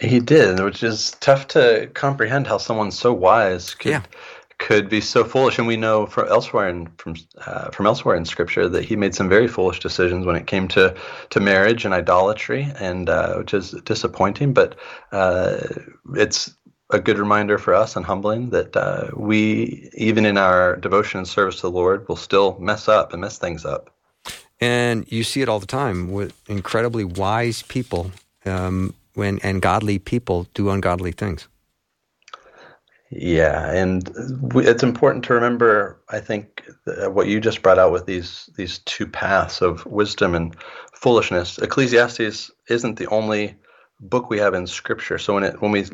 [0.00, 4.02] He did, which is tough to comprehend how someone so wise could Yeah.
[4.58, 5.58] could be so foolish.
[5.58, 7.14] And we know from elsewhere in from
[7.46, 10.68] uh, from elsewhere in Scripture that he made some very foolish decisions when it came
[10.68, 10.94] to
[11.30, 14.52] to marriage and idolatry, and uh, which is disappointing.
[14.52, 14.74] But
[15.12, 15.58] uh,
[16.14, 16.54] it's
[16.90, 21.28] a good reminder for us and humbling that uh, we, even in our devotion and
[21.28, 23.93] service to the Lord, will still mess up and mess things up.
[24.60, 28.12] And you see it all the time with incredibly wise people
[28.46, 31.48] um, when and godly people do ungodly things.
[33.10, 34.10] Yeah, and
[34.56, 36.00] it's important to remember.
[36.08, 36.64] I think
[37.06, 40.56] what you just brought out with these these two paths of wisdom and
[40.94, 41.58] foolishness.
[41.58, 43.54] Ecclesiastes isn't the only
[44.00, 45.18] book we have in Scripture.
[45.18, 45.84] So when it when we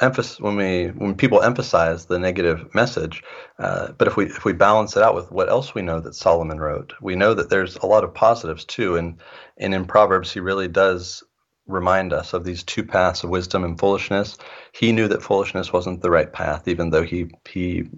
[0.00, 3.22] emphasize when we when people emphasize the negative message,
[3.58, 6.14] uh, but if we if we balance it out with what else we know that
[6.14, 8.96] Solomon wrote, we know that there's a lot of positives too.
[8.96, 9.20] And
[9.58, 11.22] and in Proverbs, he really does
[11.66, 14.38] remind us of these two paths of wisdom and foolishness.
[14.72, 17.88] He knew that foolishness wasn't the right path, even though he he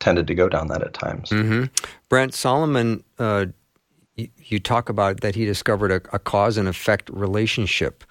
[0.00, 1.30] tended to go down that at times.
[1.30, 1.64] hmm
[2.08, 3.46] Brent Solomon, uh,
[4.16, 8.04] you, you talk about that he discovered a, a cause and effect relationship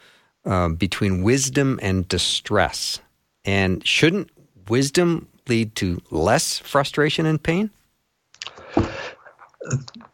[0.46, 3.00] um, between wisdom and distress.
[3.46, 4.30] And shouldn't
[4.70, 7.70] wisdom lead to less frustration and pain?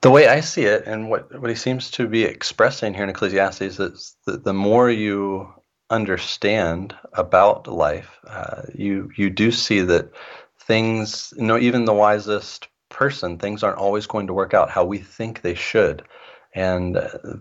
[0.02, 3.10] The way I see it, and what, what he seems to be expressing here in
[3.10, 5.52] Ecclesiastes, is that the more you
[5.90, 10.12] understand about life, uh, you you do see that
[10.60, 14.86] things, you know, even the wisest person, things aren't always going to work out how
[14.86, 16.04] we think they should,
[16.60, 16.96] and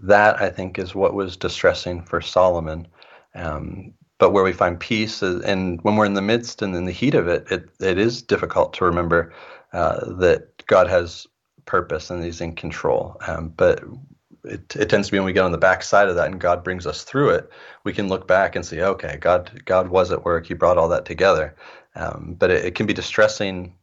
[0.04, 2.86] that I think is what was distressing for Solomon.
[3.34, 6.84] Um, but where we find peace, is, and when we're in the midst and in
[6.84, 9.32] the heat of it, it, it is difficult to remember
[9.72, 11.26] uh, that God has
[11.64, 13.16] purpose and he's in control.
[13.26, 13.82] Um, but
[14.44, 16.40] it, it tends to be when we get on the back side of that and
[16.40, 17.50] God brings us through it,
[17.84, 20.46] we can look back and say, okay, God, God was at work.
[20.46, 21.56] He brought all that together.
[21.96, 23.74] Um, but it, it can be distressing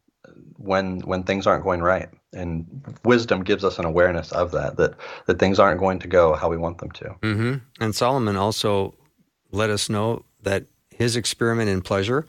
[0.56, 2.08] when when things aren't going right.
[2.36, 4.94] And wisdom gives us an awareness of that, that
[5.26, 7.08] that things aren't going to go how we want them to.
[7.22, 8.94] hmm And Solomon also
[9.50, 12.26] let us know that his experiment in pleasure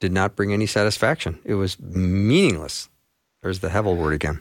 [0.00, 1.38] did not bring any satisfaction.
[1.44, 2.88] It was meaningless.
[3.42, 4.40] There's the Hevel word again.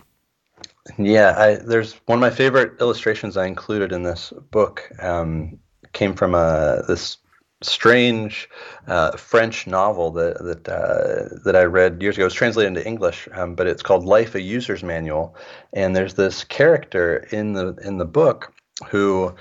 [0.98, 5.60] Yeah, I, there's one of my favorite illustrations I included in this book um,
[5.94, 7.18] came from a this
[7.62, 8.50] strange
[8.88, 12.24] uh, French novel that that uh, that I read years ago.
[12.24, 15.36] It was translated into English, um, but it's called Life: A User's Manual.
[15.74, 18.54] And there's this character in the in the book
[18.90, 19.36] who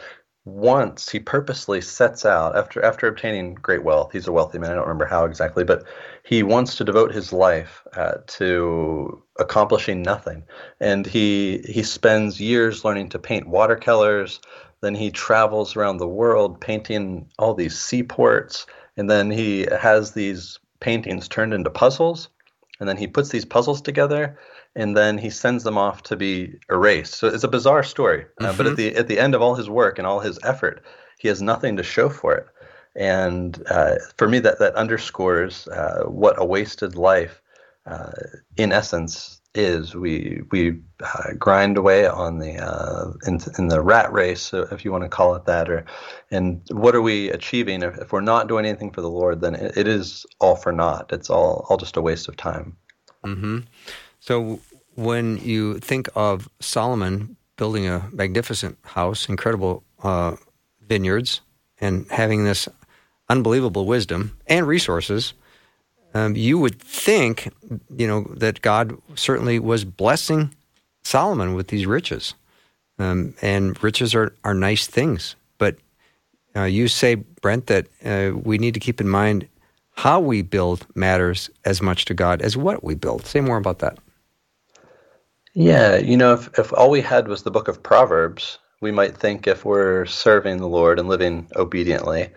[0.44, 4.12] once he purposely sets out after after obtaining great wealth.
[4.12, 4.72] He's a wealthy man.
[4.72, 5.84] I don't remember how exactly, but
[6.24, 10.44] he wants to devote his life uh, to accomplishing nothing,
[10.80, 14.40] and he he spends years learning to paint watercolors.
[14.80, 20.58] Then he travels around the world painting all these seaports, and then he has these
[20.80, 22.28] paintings turned into puzzles,
[22.80, 24.38] and then he puts these puzzles together,
[24.76, 27.14] and then he sends them off to be erased.
[27.14, 29.68] So it's a bizarre story, uh, but at the at the end of all his
[29.68, 30.82] work and all his effort,
[31.18, 32.46] he has nothing to show for it.
[32.94, 37.42] And uh, for me, that that underscores uh, what a wasted life,
[37.86, 38.12] uh,
[38.56, 39.94] in essence, is.
[39.94, 44.92] We we uh, grind away on the uh, in, in the rat race, if you
[44.92, 45.84] want to call it that, or
[46.30, 47.82] and what are we achieving?
[47.82, 50.72] If, if we're not doing anything for the Lord, then it, it is all for
[50.72, 51.12] naught.
[51.12, 52.76] It's all all just a waste of time.
[53.24, 53.60] hmm
[54.20, 54.60] So
[54.94, 60.36] when you think of Solomon building a magnificent house, incredible uh,
[60.86, 61.40] vineyards,
[61.80, 62.68] and having this
[63.28, 65.34] unbelievable wisdom and resources,
[66.14, 67.52] um, you would think,
[67.96, 70.54] you know, that God certainly was blessing
[71.02, 72.34] Solomon with these riches.
[72.98, 75.36] Um, and riches are, are nice things.
[75.58, 75.76] But
[76.56, 79.46] uh, you say, Brent, that uh, we need to keep in mind
[79.94, 83.26] how we build matters as much to God as what we build.
[83.26, 83.98] Say more about that.
[85.54, 89.16] Yeah, you know, if, if all we had was the book of Proverbs, we might
[89.16, 92.28] think if we're serving the Lord and living obediently,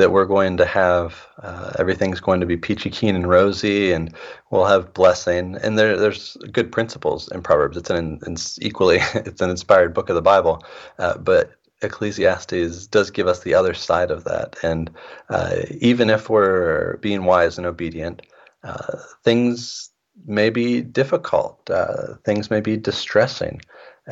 [0.00, 4.14] that we're going to have uh, everything's going to be peachy keen and rosy, and
[4.50, 5.56] we'll have blessing.
[5.62, 7.76] And there, there's good principles in Proverbs.
[7.76, 10.64] It's an it's equally it's an inspired book of the Bible,
[10.98, 14.56] uh, but Ecclesiastes does give us the other side of that.
[14.62, 14.90] And
[15.28, 18.22] uh, even if we're being wise and obedient,
[18.64, 19.90] uh, things
[20.26, 21.68] may be difficult.
[21.70, 23.60] Uh, things may be distressing.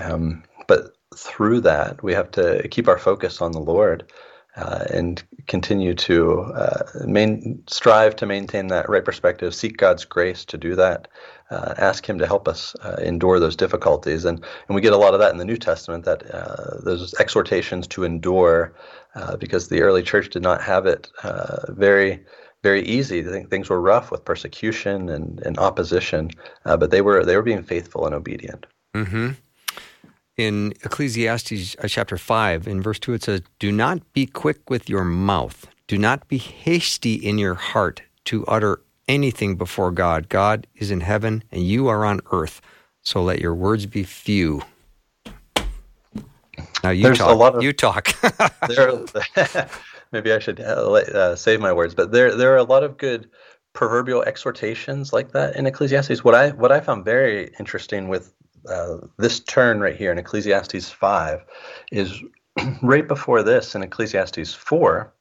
[0.00, 4.10] Um, but through that, we have to keep our focus on the Lord.
[4.58, 10.44] Uh, and continue to uh, main, strive to maintain that right perspective, seek God's grace
[10.46, 11.08] to do that,
[11.50, 14.24] uh, ask Him to help us uh, endure those difficulties.
[14.24, 17.14] And, and we get a lot of that in the New Testament, that uh, those
[17.20, 18.74] exhortations to endure,
[19.14, 21.08] uh, because the early church did not have it
[21.68, 22.24] very
[22.64, 23.22] very easy.
[23.22, 26.32] Things were rough with persecution and, and opposition,
[26.64, 28.66] but they were they were being faithful and obedient.
[28.96, 29.30] Mm-hmm
[30.38, 34.88] in Ecclesiastes uh, chapter 5, in verse 2, it says, Do not be quick with
[34.88, 35.66] your mouth.
[35.88, 40.28] Do not be hasty in your heart to utter anything before God.
[40.28, 42.60] God is in heaven and you are on earth.
[43.02, 44.62] So let your words be few.
[46.84, 47.54] Now you There's talk.
[47.54, 48.14] Of, you talk.
[48.68, 49.04] there,
[50.12, 52.98] maybe I should uh, uh, save my words, but there there are a lot of
[52.98, 53.30] good
[53.72, 56.22] proverbial exhortations like that in Ecclesiastes.
[56.22, 58.34] What I what I found very interesting with
[58.68, 61.44] uh, this turn right here in Ecclesiastes 5
[61.92, 62.22] is
[62.82, 65.12] right before this in Ecclesiastes 4.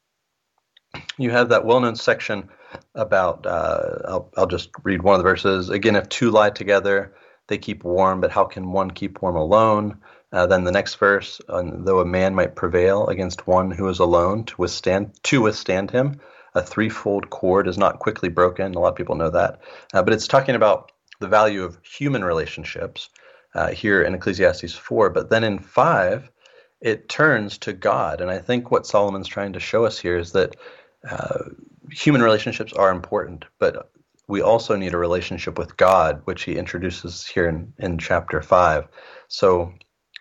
[1.17, 2.49] You have that well known section
[2.95, 5.69] about, uh, I'll, I'll just read one of the verses.
[5.69, 7.13] Again, if two lie together,
[7.47, 9.99] they keep warm, but how can one keep warm alone?
[10.31, 14.43] Uh, then the next verse, though a man might prevail against one who is alone
[14.43, 16.19] to withstand to withstand him,
[16.53, 18.75] a threefold cord is not quickly broken.
[18.75, 19.61] A lot of people know that,
[19.93, 23.09] uh, but it's talking about the value of human relationships
[23.57, 25.09] uh, here in Ecclesiastes 4.
[25.09, 26.29] But then in 5,
[26.79, 28.21] it turns to God.
[28.21, 30.55] And I think what Solomon's trying to show us here is that
[31.09, 31.39] uh,
[31.91, 33.91] human relationships are important, but
[34.27, 38.87] we also need a relationship with God, which he introduces here in, in chapter 5.
[39.27, 39.73] So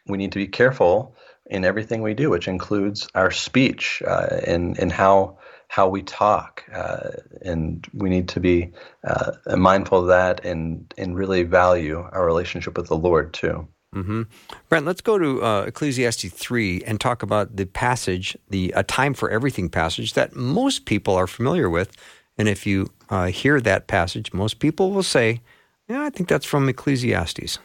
[0.07, 1.15] we need to be careful
[1.47, 5.39] in everything we do, which includes our speech uh, and, and how
[5.69, 7.11] how we talk, uh,
[7.43, 8.73] and we need to be
[9.05, 13.67] uh, mindful of that and and really value our relationship with the Lord too.
[13.95, 14.23] Mm-hmm.
[14.69, 19.15] Brent, let's go to uh, Ecclesiastes 3 and talk about the passage, the A Time
[19.15, 21.97] for Everything passage that most people are familiar with.
[22.37, 25.41] And if you uh, hear that passage, most people will say,
[25.89, 27.59] Yeah, I think that's from Ecclesiastes.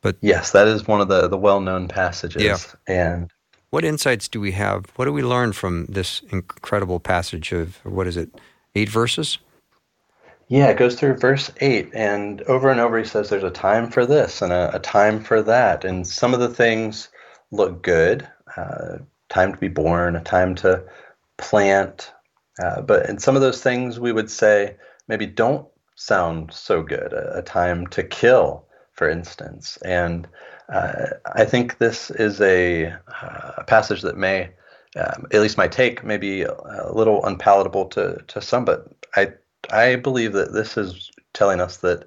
[0.00, 2.42] But yes, that is one of the, the well known passages.
[2.42, 2.58] Yeah.
[2.86, 3.30] And
[3.70, 4.86] what insights do we have?
[4.96, 8.30] What do we learn from this incredible passage of, what is it,
[8.74, 9.38] eight verses?
[10.48, 13.90] Yeah, it goes through verse 8, and over and over he says there's a time
[13.90, 15.84] for this and a, a time for that.
[15.84, 17.10] And some of the things
[17.50, 18.26] look good
[18.56, 20.82] uh, time to be born, a time to
[21.36, 22.12] plant.
[22.62, 24.76] Uh, but in some of those things, we would say
[25.06, 29.76] maybe don't sound so good, a, a time to kill, for instance.
[29.84, 30.26] And
[30.68, 34.50] uh, I think this is a, uh, a passage that may,
[34.96, 39.32] um, at least my take, may be a little unpalatable to, to some, but I,
[39.70, 42.06] I believe that this is telling us that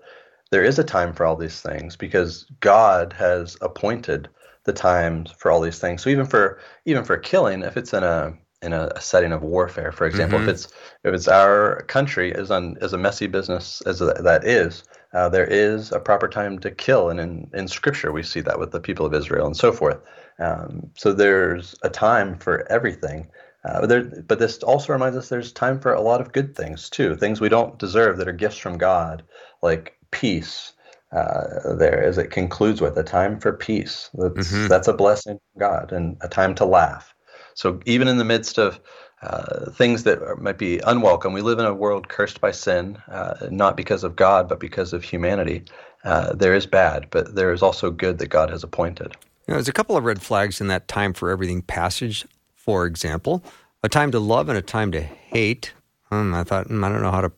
[0.51, 4.27] there is a time for all these things because God has appointed
[4.65, 6.03] the times for all these things.
[6.03, 9.91] So even for even for killing, if it's in a in a, setting of warfare,
[9.91, 10.49] for example, mm-hmm.
[10.49, 10.65] if it's
[11.03, 15.45] if it's our country is on as a messy business as that is, uh, there
[15.45, 18.79] is a proper time to kill, and in, in Scripture we see that with the
[18.79, 19.99] people of Israel and so forth.
[20.39, 23.27] Um, so there's a time for everything.
[23.65, 26.89] Uh, there, but this also reminds us there's time for a lot of good things
[26.89, 29.23] too, things we don't deserve that are gifts from God,
[29.61, 30.73] like peace.
[31.11, 34.09] Uh, there, as it concludes with a time for peace.
[34.13, 34.67] That's, mm-hmm.
[34.69, 37.13] that's a blessing from God, and a time to laugh.
[37.53, 38.79] So even in the midst of
[39.21, 41.33] uh, things that are, might be unwelcome.
[41.33, 44.93] We live in a world cursed by sin, uh, not because of God, but because
[44.93, 45.63] of humanity.
[46.03, 49.15] Uh, there is bad, but there is also good that God has appointed.
[49.47, 52.25] You know, there's a couple of red flags in that time for everything passage.
[52.55, 53.43] For example,
[53.83, 55.73] a time to love and a time to hate.
[56.09, 57.31] Um, I thought, hmm, I don't know how to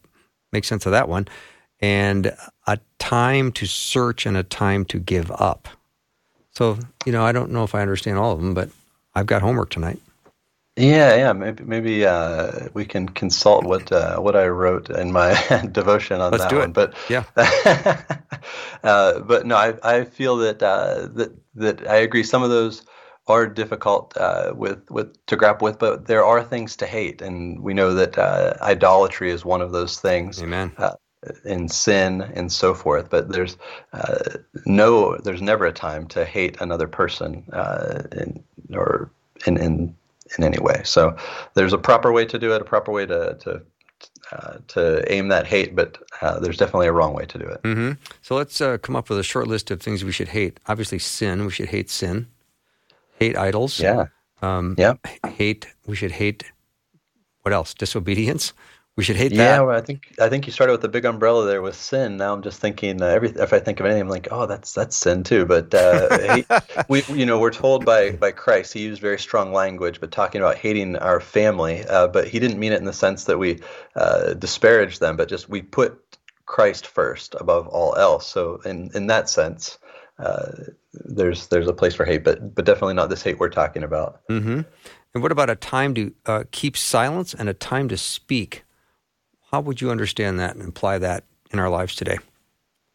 [0.54, 1.28] make sense of that one.
[1.82, 2.34] And
[2.66, 5.68] a time to search and a time to give up.
[6.52, 8.70] So, you know, I don't know if I understand all of them, but
[9.16, 10.00] I've got homework tonight.
[10.76, 11.34] Yeah, yeah.
[11.34, 15.34] Maybe maybe uh, we can consult what uh, what I wrote in my
[15.72, 16.70] devotion on Let's that do one.
[16.70, 16.74] It.
[16.74, 17.26] But yeah,
[18.84, 22.24] uh, but no, I I feel that uh, that that I agree.
[22.24, 22.84] Some of those
[23.28, 27.62] are difficult uh, with with to grapple with, but there are things to hate, and
[27.62, 30.42] we know that uh, idolatry is one of those things.
[30.42, 30.72] Amen.
[31.46, 33.56] in sin and so forth, but there's
[34.66, 37.46] no, there's never a time to hate another person,
[38.12, 39.12] in, or
[39.46, 39.96] in, in
[40.38, 40.82] in any way.
[40.84, 41.16] So
[41.54, 43.62] there's a proper way to do it, a proper way to to
[44.32, 47.62] uh, to aim that hate, but uh, there's definitely a wrong way to do it.
[47.64, 47.92] Mm-hmm.
[48.22, 50.60] So let's uh, come up with a short list of things we should hate.
[50.68, 51.46] Obviously, sin.
[51.46, 52.28] We should hate sin.
[53.20, 53.80] Hate idols.
[53.80, 54.08] Yeah.
[54.42, 54.96] Um, yeah.
[55.28, 55.68] Hate.
[55.86, 56.52] We should hate.
[57.42, 57.74] What else?
[57.74, 58.54] Disobedience.
[58.96, 59.66] We should hate Yeah, that.
[59.66, 62.18] well, I think I think you started with the big umbrella there with sin.
[62.18, 64.74] Now I'm just thinking uh, every if I think of anything, I'm like, oh, that's
[64.74, 65.46] that's sin too.
[65.46, 66.48] But uh, hate,
[66.88, 70.42] we you know we're told by by Christ he used very strong language, but talking
[70.42, 73.60] about hating our family, uh, but he didn't mean it in the sense that we
[73.96, 76.00] uh, disparage them, but just we put
[76.46, 78.28] Christ first above all else.
[78.28, 79.80] So in in that sense,
[80.20, 80.52] uh,
[80.94, 84.22] there's there's a place for hate, but but definitely not this hate we're talking about.
[84.28, 84.62] hmm
[85.14, 88.64] And what about a time to uh, keep silence and a time to speak?
[89.54, 92.20] How would you understand that and apply that in our lives today?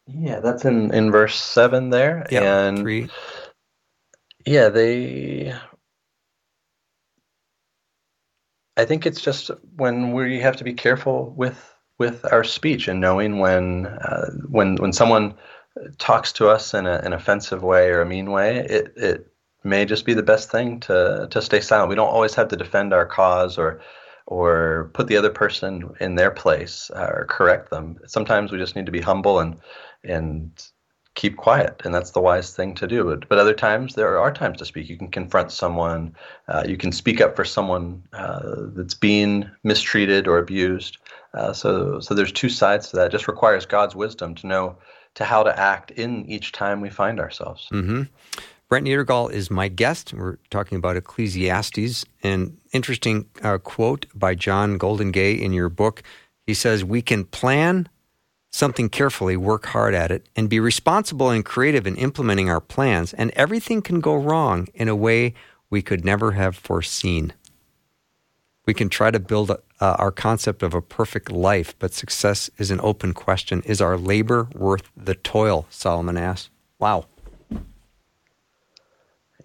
[0.09, 2.79] Yeah, that's in in verse seven there, Yeah, and.
[2.79, 3.11] three.
[4.47, 5.55] Yeah, they.
[8.77, 13.01] I think it's just when we have to be careful with with our speech and
[13.01, 15.37] knowing when uh, when when someone
[15.99, 19.29] talks to us in a, an offensive way or a mean way, it it
[19.65, 21.91] may just be the best thing to to stay silent.
[21.91, 23.81] We don't always have to defend our cause or
[24.29, 27.97] or put the other person in their place uh, or correct them.
[28.07, 29.57] Sometimes we just need to be humble and
[30.05, 30.51] and
[31.15, 33.19] keep quiet, and that's the wise thing to do.
[33.29, 34.89] But, other times, there are times to speak.
[34.89, 36.15] You can confront someone,
[36.47, 40.99] uh, you can speak up for someone uh, that's being mistreated or abused.
[41.35, 43.07] Uh, so, so there's two sides to that.
[43.07, 44.77] It just requires God's wisdom to know
[45.15, 47.67] to how to act in each time we find ourselves.
[47.71, 48.03] hmm
[48.69, 50.13] Brent Niedergall is my guest.
[50.13, 52.05] We're talking about Ecclesiastes.
[52.23, 56.03] An interesting uh, quote by John Goldingay in your book.
[56.47, 57.89] He says, We can plan
[58.51, 63.15] something carefully, work hard at it, and be responsible and creative in implementing our plans,
[63.15, 65.33] and everything can go wrong in a way
[65.71, 67.33] we could never have foreseen.
[68.67, 72.71] We can try to build uh, our concept of a perfect life, but success is
[72.71, 73.63] an open question.
[73.63, 75.67] Is our labor worth the toil?
[75.71, 76.51] Solomon asks.
[76.79, 77.07] Wow.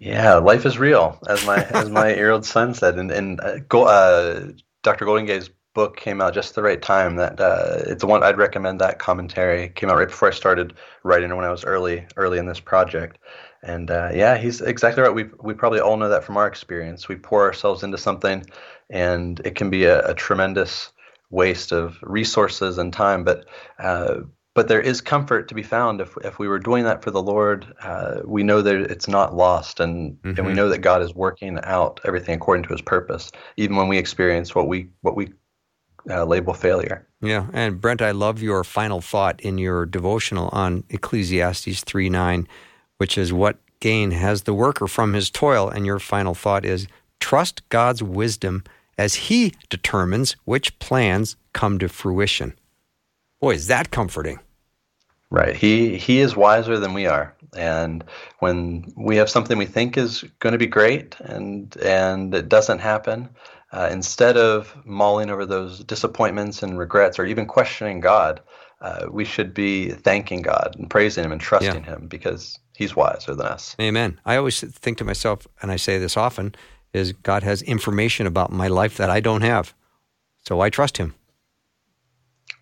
[0.00, 3.84] Yeah, life is real, as my as my year-old son said, and and uh, Go,
[3.84, 4.48] uh,
[4.82, 5.04] Dr.
[5.04, 7.16] Goldingay's book came out just the right time.
[7.16, 8.80] That uh, it's the one I'd recommend.
[8.80, 10.74] That commentary came out right before I started
[11.04, 13.18] writing, it when I was early early in this project.
[13.62, 15.14] And uh, yeah, he's exactly right.
[15.14, 17.08] We we probably all know that from our experience.
[17.08, 18.44] We pour ourselves into something,
[18.90, 20.92] and it can be a, a tremendous
[21.30, 23.24] waste of resources and time.
[23.24, 23.46] But
[23.78, 24.22] uh,
[24.54, 27.22] but there is comfort to be found if if we were doing that for the
[27.22, 27.66] Lord.
[27.82, 30.56] Uh, we know that it's not lost, and and we Mhm.
[30.56, 34.54] know that God is working out everything according to His purpose, even when we experience
[34.54, 35.32] what we what we
[36.10, 37.06] uh, label failure.
[37.20, 42.46] Yeah, and Brent, I love your final thought in your devotional on Ecclesiastes 3 9,
[42.98, 45.68] which is what gain has the worker from his toil?
[45.68, 46.86] And your final thought is
[47.20, 48.64] trust God's wisdom
[48.98, 52.54] as he determines which plans come to fruition.
[53.40, 54.38] Boy, is that comforting.
[55.30, 55.56] Right.
[55.56, 57.34] He he is wiser than we are.
[57.56, 58.04] And
[58.38, 62.78] when we have something we think is going to be great and and it doesn't
[62.78, 63.28] happen,
[63.72, 68.40] uh, instead of mulling over those disappointments and regrets or even questioning God,
[68.80, 73.34] uh, we should be thanking God and praising Him and trusting Him because He's wiser
[73.34, 73.74] than us.
[73.80, 74.20] Amen.
[74.24, 76.54] I always think to myself, and I say this often,
[76.92, 79.74] is God has information about my life that I don't have.
[80.46, 81.14] So I trust him.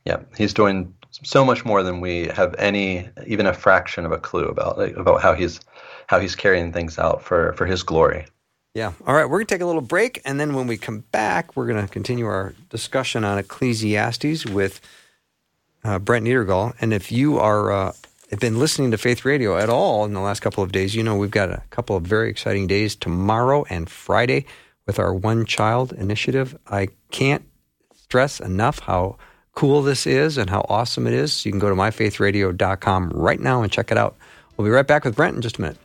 [0.04, 4.18] Yeah, He's doing so much more than we have any, even a fraction of a
[4.18, 5.60] clue about about how He's
[6.06, 8.26] how He's carrying things out for for His glory.
[8.74, 8.92] Yeah.
[9.06, 9.26] All right.
[9.26, 10.22] We're going to take a little break.
[10.24, 14.80] And then when we come back, we're going to continue our discussion on Ecclesiastes with
[15.84, 16.74] uh, Brent Niedergall.
[16.80, 17.92] And if you are, uh,
[18.30, 21.02] have been listening to Faith Radio at all in the last couple of days, you
[21.02, 24.46] know we've got a couple of very exciting days tomorrow and Friday
[24.86, 26.56] with our One Child initiative.
[26.66, 27.44] I can't
[27.94, 29.18] stress enough how
[29.52, 31.44] cool this is and how awesome it is.
[31.44, 34.16] You can go to myfaithradio.com right now and check it out.
[34.56, 35.78] We'll be right back with Brent in just a minute.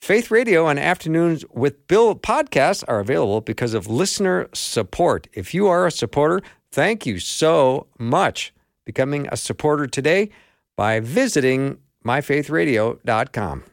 [0.00, 5.28] Faith Radio and Afternoons with Bill podcasts are available because of listener support.
[5.32, 6.42] If you are a supporter,
[6.72, 8.52] thank you so much.
[8.84, 10.30] Becoming a supporter today
[10.76, 13.64] by visiting myfaithradio.com.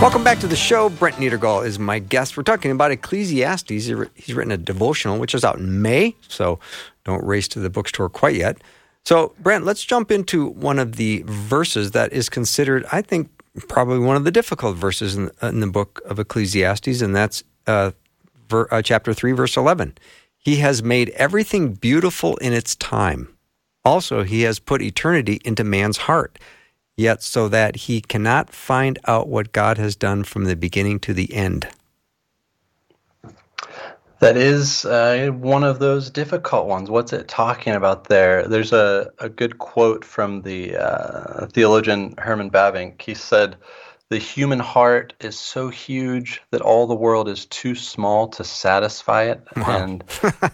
[0.00, 0.88] Welcome back to the show.
[0.90, 2.36] Brent Niedergall is my guest.
[2.36, 3.68] We're talking about Ecclesiastes.
[3.68, 6.60] He's written a devotional, which is out in May, so
[7.04, 8.58] don't race to the bookstore quite yet.
[9.08, 13.30] So, Brent, let's jump into one of the verses that is considered, I think,
[13.66, 17.92] probably one of the difficult verses in, in the book of Ecclesiastes, and that's uh,
[18.50, 19.96] ver, uh, chapter 3, verse 11.
[20.36, 23.34] He has made everything beautiful in its time.
[23.82, 26.38] Also, he has put eternity into man's heart.
[26.98, 31.14] yet so that he cannot find out what God has done from the beginning to
[31.14, 31.66] the end.
[34.20, 36.90] That is uh, one of those difficult ones.
[36.90, 38.48] What's it talking about there?
[38.48, 43.00] There's a, a good quote from the uh, theologian Herman Bavinck.
[43.00, 43.56] He said,
[44.08, 49.24] The human heart is so huge that all the world is too small to satisfy
[49.24, 49.40] it.
[49.56, 49.82] Wow.
[49.84, 50.04] And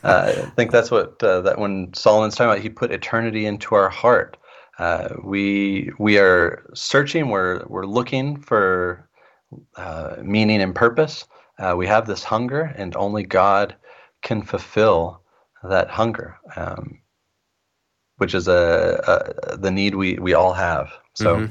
[0.05, 3.75] uh, I think that's what uh, that when Solomon's talking about, he put eternity into
[3.75, 4.37] our heart.
[4.79, 7.31] Uh, we we are searching.
[7.31, 9.09] We're we're looking for
[9.77, 11.27] uh, meaning and purpose.
[11.59, 13.75] Uh, we have this hunger, and only God
[14.23, 15.23] can fulfill
[15.63, 17.01] that hunger, um,
[18.17, 19.01] which is a,
[19.53, 20.91] a the need we we all have.
[21.15, 21.37] So.
[21.37, 21.51] Mhm.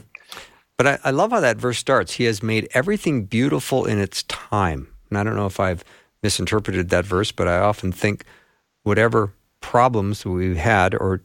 [0.76, 2.14] But I, I love how that verse starts.
[2.14, 4.88] He has made everything beautiful in its time.
[5.10, 5.84] And I don't know if I've
[6.24, 8.26] misinterpreted that verse, but I often think
[8.82, 9.32] whatever
[9.62, 11.22] problems we've had or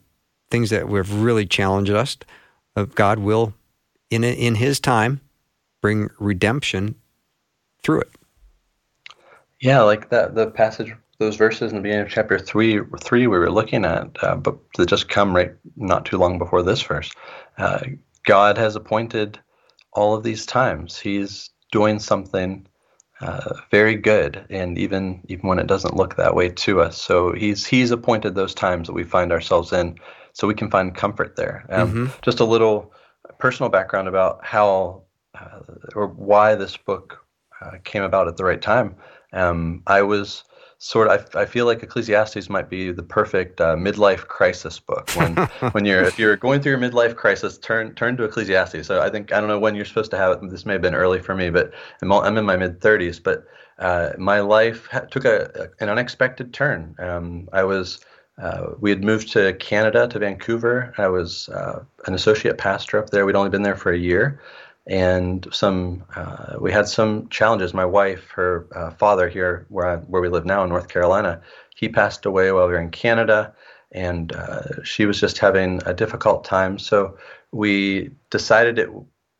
[0.51, 2.15] things that have really challenged us,
[2.75, 3.53] uh, God will,
[4.11, 5.19] in in His time,
[5.81, 6.95] bring redemption
[7.81, 8.11] through it.
[9.59, 13.37] Yeah, like that the passage, those verses in the beginning of chapter three, three we
[13.37, 17.11] were looking at, uh, but they just come right not too long before this verse.
[17.57, 17.81] Uh,
[18.25, 19.39] God has appointed
[19.93, 20.97] all of these times.
[20.97, 22.67] He's doing something
[23.21, 27.01] uh, very good, and even even when it doesn't look that way to us.
[27.01, 29.99] So he's he's appointed those times that we find ourselves in,
[30.31, 31.65] so we can find comfort there.
[31.69, 32.93] Um, Just a little
[33.39, 35.03] personal background about how
[35.37, 35.59] uh,
[35.95, 37.25] or why this book
[37.61, 38.95] uh, came about at the right time.
[39.33, 40.43] Um, I was
[40.79, 41.27] sort of.
[41.35, 45.09] I, I feel like Ecclesiastes might be the perfect uh, midlife crisis book.
[45.11, 45.35] When
[45.73, 48.87] when you're if you're going through your midlife crisis, turn turn to Ecclesiastes.
[48.87, 50.49] So I think I don't know when you're supposed to have it.
[50.49, 53.21] This may have been early for me, but I'm, I'm in my mid 30s.
[53.21, 53.45] But
[53.77, 56.95] uh, my life ha- took a, a- an unexpected turn.
[56.99, 57.99] Um, I was.
[58.41, 60.93] Uh, we had moved to Canada, to Vancouver.
[60.97, 63.25] I was uh, an associate pastor up there.
[63.25, 64.39] We'd only been there for a year,
[64.89, 67.73] and some uh, we had some challenges.
[67.73, 71.41] My wife, her uh, father here, where I, where we live now in North Carolina,
[71.75, 73.53] he passed away while we were in Canada,
[73.91, 76.79] and uh, she was just having a difficult time.
[76.79, 77.17] So
[77.51, 78.89] we decided it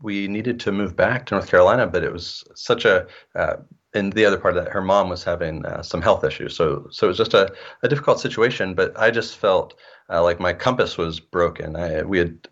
[0.01, 3.55] we needed to move back to North Carolina, but it was such a uh,
[3.95, 6.87] and the other part of that, her mom was having uh, some health issues, so
[6.91, 8.75] so it was just a, a difficult situation.
[8.75, 9.73] But I just felt
[10.11, 11.75] uh, like my compass was broken.
[11.75, 12.47] I, we had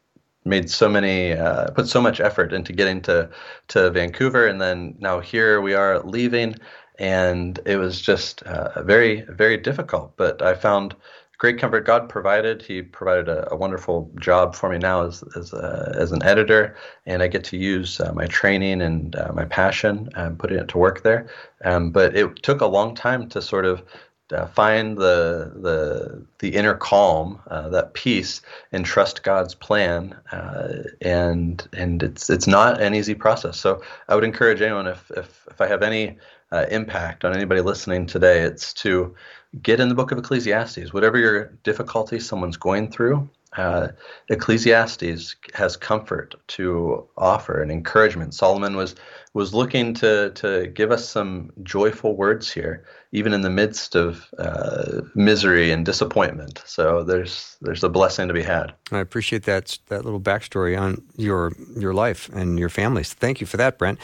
[0.47, 3.29] made so many uh, put so much effort into getting to
[3.69, 6.55] to Vancouver and then now here we are leaving
[6.99, 10.15] and it was just uh, very very difficult.
[10.17, 10.95] But I found
[11.37, 12.61] great comfort God provided.
[12.63, 16.75] He provided a, a wonderful job for me now as as, a, as an editor
[17.05, 20.67] and I get to use uh, my training and uh, my passion and putting it
[20.69, 21.29] to work there.
[21.63, 23.83] Um, but it took a long time to sort of
[24.31, 30.15] uh, find the the the inner calm, uh, that peace, and trust God's plan.
[30.31, 33.59] Uh, and and it's it's not an easy process.
[33.59, 36.17] So I would encourage anyone if if if I have any
[36.51, 39.15] uh, impact on anybody listening today, it's to
[39.61, 40.93] get in the book of Ecclesiastes.
[40.93, 43.89] Whatever your difficulty someone's going through, uh,
[44.29, 48.33] Ecclesiastes has comfort to offer and encouragement.
[48.33, 48.95] Solomon was
[49.33, 54.27] was looking to to give us some joyful words here, even in the midst of
[54.37, 56.61] uh, misery and disappointment.
[56.65, 58.73] So there's there's a blessing to be had.
[58.91, 63.13] I appreciate that that little backstory on your your life and your families.
[63.13, 63.99] Thank you for that, Brent.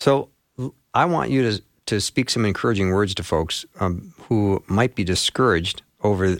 [0.00, 0.30] So
[0.94, 5.04] I want you to to speak some encouraging words to folks um, who might be
[5.04, 6.36] discouraged over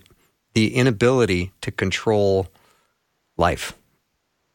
[0.53, 2.49] the inability to control
[3.39, 3.73] life,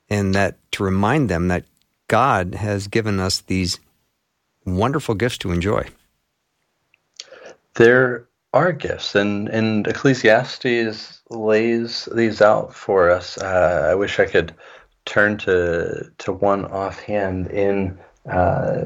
[0.09, 1.65] and that to remind them that
[2.07, 3.79] God has given us these
[4.65, 5.87] wonderful gifts to enjoy.
[7.75, 13.39] There are gifts, and, and Ecclesiastes lays these out for us.
[13.39, 14.53] Uh, I wish I could
[15.05, 17.97] turn to to one offhand in
[18.29, 18.85] uh,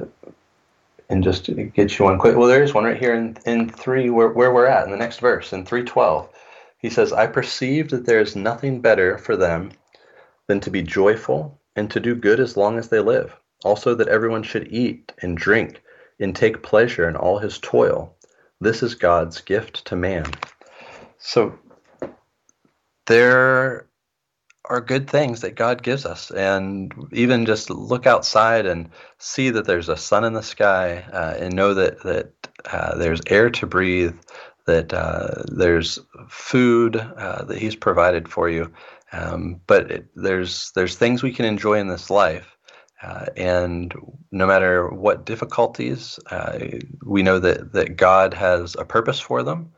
[1.10, 2.36] and just get you one quick.
[2.38, 4.98] Well, there is one right here in, in three where, where we're at in the
[4.98, 6.30] next verse in three twelve.
[6.80, 9.72] He says, "I perceive that there is nothing better for them
[10.48, 13.36] than to be joyful and to do good as long as they live.
[13.64, 15.82] Also, that everyone should eat and drink
[16.20, 18.16] and take pleasure in all his toil."
[18.60, 20.26] This is God's gift to man.
[21.20, 21.60] So
[23.06, 23.88] there
[24.66, 29.66] are good things that God gives us, and even just look outside and see that
[29.66, 32.32] there's a sun in the sky, uh, and know that that
[32.66, 34.16] uh, there's air to breathe,
[34.66, 38.72] that uh, there's food uh, that He's provided for you.
[39.12, 42.58] Um, but it, there's there's things we can enjoy in this life
[43.02, 43.94] uh, and
[44.32, 46.58] no matter what difficulties, uh,
[47.06, 49.72] we know that, that God has a purpose for them.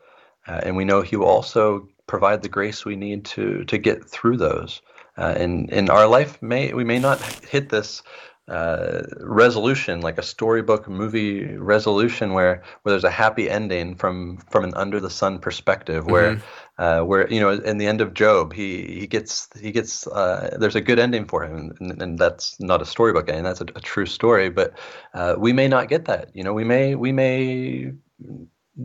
[0.48, 4.06] Uh, and we know He will also provide the grace we need to, to get
[4.06, 4.82] through those.
[5.18, 8.02] Uh, in in our life, may we may not hit this
[8.50, 14.64] uh, resolution, like a storybook movie resolution, where where there's a happy ending from from
[14.66, 16.44] an under the sun perspective, where Mm-hmm.
[16.78, 20.58] uh, where you know in the end of Job, he he gets he gets uh,
[20.60, 23.66] there's a good ending for him, and, and that's not a storybook ending, that's a,
[23.76, 24.50] a true story.
[24.50, 24.74] But
[25.14, 26.36] uh, we may not get that.
[26.36, 27.92] You know, we may we may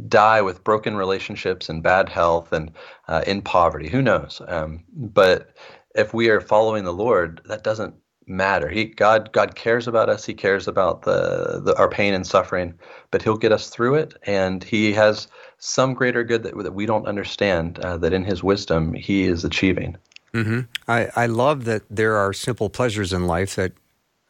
[0.08, 2.72] die with broken relationships and bad health and
[3.08, 3.88] uh, in poverty.
[3.88, 4.40] Who knows?
[4.46, 5.56] Um, but
[5.94, 7.94] if we are following the Lord, that doesn't
[8.27, 8.68] matter.
[8.68, 10.25] He God God cares about us.
[10.25, 12.75] He cares about the, the our pain and suffering,
[13.11, 16.87] but He'll get us through it, and He has some greater good that, that we
[16.87, 17.79] don't understand.
[17.79, 19.97] Uh, that in His wisdom He is achieving.
[20.33, 23.72] hmm I, I love that there are simple pleasures in life that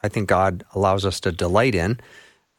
[0.03, 1.99] I think God allows us to delight in.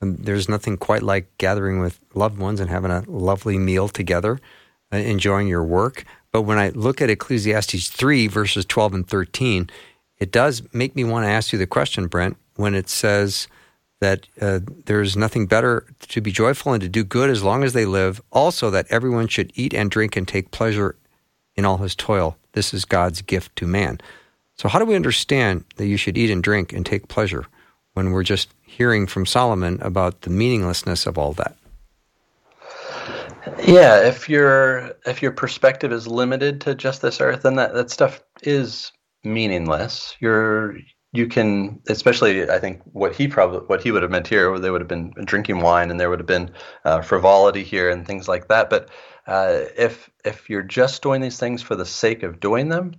[0.02, 4.40] Um, there's nothing quite like gathering with loved ones and having a lovely meal together,
[4.92, 6.06] uh, enjoying your work.
[6.32, 9.70] But when I look at Ecclesiastes 3, verses 12 and 13,
[10.20, 13.48] it does make me want to ask you the question, Brent, when it says
[14.00, 17.74] that uh, there's nothing better to be joyful and to do good as long as
[17.74, 20.96] they live, also that everyone should eat and drink and take pleasure
[21.56, 22.38] in all his toil.
[22.54, 24.00] This is God's gift to man.
[24.58, 27.46] So, how do we understand that you should eat and drink and take pleasure
[27.94, 31.58] when we're just hearing from Solomon about the meaninglessness of all that?
[33.64, 37.92] Yeah, if your if your perspective is limited to just this earth, then that, that
[37.92, 38.92] stuff is
[39.26, 40.16] meaningless.
[40.20, 40.78] You're
[41.12, 44.70] you can especially I think what he probably what he would have meant here, they
[44.70, 46.52] would have been drinking wine and there would have been
[46.84, 48.70] uh, frivolity here and things like that.
[48.70, 48.90] But
[49.28, 52.94] uh, if if you're just doing these things for the sake of doing them,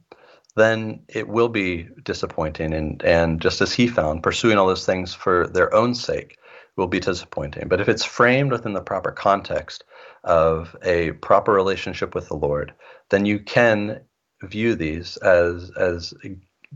[0.57, 2.73] then it will be disappointing.
[2.73, 6.39] And and just as he found, pursuing all those things for their own sake
[6.77, 7.69] will be disappointing.
[7.69, 9.85] But if it's framed within the proper context
[10.25, 12.75] of a proper relationship with the Lord,
[13.11, 14.01] then you can
[14.43, 16.15] view these as as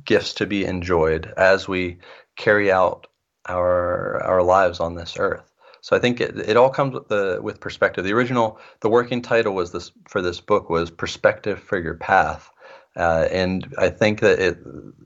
[0.04, 1.98] gifts to be enjoyed as we
[2.36, 3.06] carry out
[3.48, 5.52] our our lives on this earth.
[5.82, 8.04] So I think it, it all comes with the with perspective.
[8.04, 12.50] The original the working title was this for this book was perspective for your path,
[12.96, 14.58] uh, and I think that it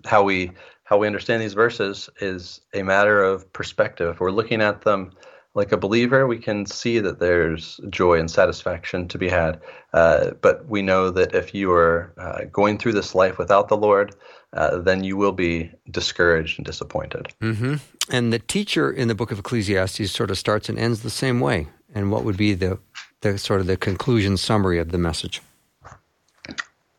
[0.05, 0.53] how we
[0.85, 4.09] how we understand these verses is a matter of perspective.
[4.11, 5.13] If we're looking at them
[5.55, 9.61] like a believer, we can see that there's joy and satisfaction to be had.
[9.93, 13.77] Uh, but we know that if you are uh, going through this life without the
[13.77, 14.15] Lord,
[14.53, 17.33] uh, then you will be discouraged and disappointed.
[17.41, 17.77] hmm
[18.11, 21.39] And the teacher in the book of Ecclesiastes sort of starts and ends the same
[21.39, 21.69] way.
[21.95, 22.79] And what would be the,
[23.21, 25.41] the sort of the conclusion summary of the message?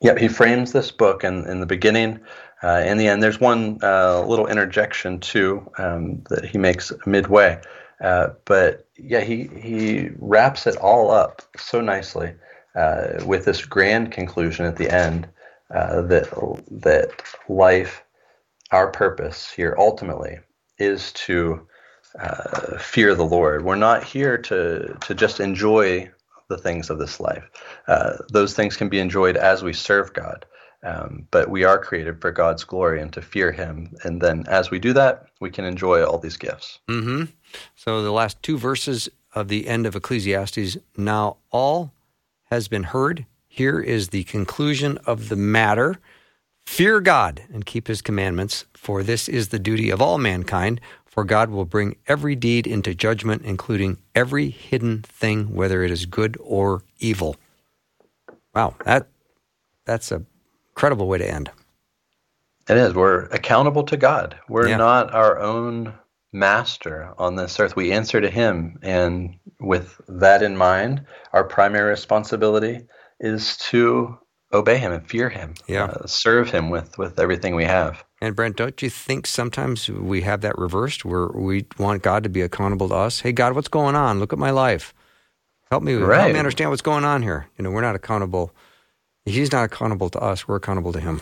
[0.01, 2.19] Yep, he frames this book in, in the beginning.
[2.63, 7.59] Uh, in the end, there's one uh, little interjection too um, that he makes midway.
[8.01, 12.33] Uh, but yeah, he, he wraps it all up so nicely
[12.75, 15.27] uh, with this grand conclusion at the end
[15.73, 16.29] uh, that
[16.69, 17.09] that
[17.49, 18.03] life,
[18.71, 20.37] our purpose here ultimately
[20.77, 21.65] is to
[22.19, 23.63] uh, fear the Lord.
[23.63, 26.11] We're not here to to just enjoy
[26.49, 27.49] the things of this life.
[27.87, 30.45] Uh, those things can be enjoyed as we serve God.
[30.85, 33.95] Um, but we are created for God's glory and to fear Him.
[34.03, 36.79] And then as we do that, we can enjoy all these gifts.
[36.87, 37.23] hmm
[37.75, 41.91] So the last two verses of the end of Ecclesiastes now all
[42.45, 43.25] has been heard.
[43.47, 45.99] Here is the conclusion of the matter.
[46.65, 50.81] Fear God and keep his commandments, for this is the duty of all mankind.
[51.05, 56.05] For God will bring every deed into judgment, including every hidden thing, whether it is
[56.05, 57.37] good or evil.
[58.53, 59.07] Wow, that
[59.85, 60.23] that's a
[60.75, 61.49] incredible way to end.
[62.67, 62.93] It is.
[62.93, 64.35] We're accountable to God.
[64.49, 64.77] We're Yeah.
[64.77, 65.93] not our own
[66.33, 67.75] master on this earth.
[67.75, 68.77] We answer to Him.
[68.81, 72.87] And with that in mind, our primary responsibility
[73.19, 74.17] is to
[74.51, 75.85] obey Him and fear Him, Yeah.
[75.85, 78.03] uh, serve Him with, with everything we have.
[78.21, 82.29] And Brent, don't you think sometimes we have that reversed where we want God to
[82.29, 83.21] be accountable to us?
[83.21, 84.19] Hey, God, what's going on?
[84.19, 84.93] Look at my life.
[85.69, 87.47] Help me, help me understand what's going on here.
[87.57, 88.51] You know, we're not accountable.
[89.25, 90.47] He's not accountable to us.
[90.47, 91.21] We're accountable to Him.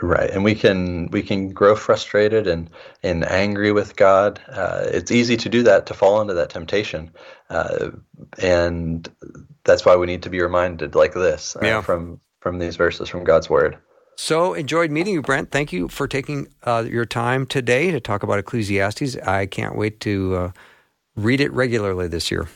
[0.00, 2.70] Right, and we can we can grow frustrated and
[3.02, 4.40] and angry with God.
[4.48, 7.10] Uh, it's easy to do that to fall into that temptation,
[7.50, 7.90] uh,
[8.38, 9.08] and
[9.64, 11.80] that's why we need to be reminded like this uh, Yeah.
[11.82, 13.78] from from these verses from God's Word.
[14.16, 15.50] So enjoyed meeting you, Brent.
[15.50, 19.16] Thank you for taking uh, your time today to talk about Ecclesiastes.
[19.18, 20.52] I can't wait to uh,
[21.16, 22.48] read it regularly this year.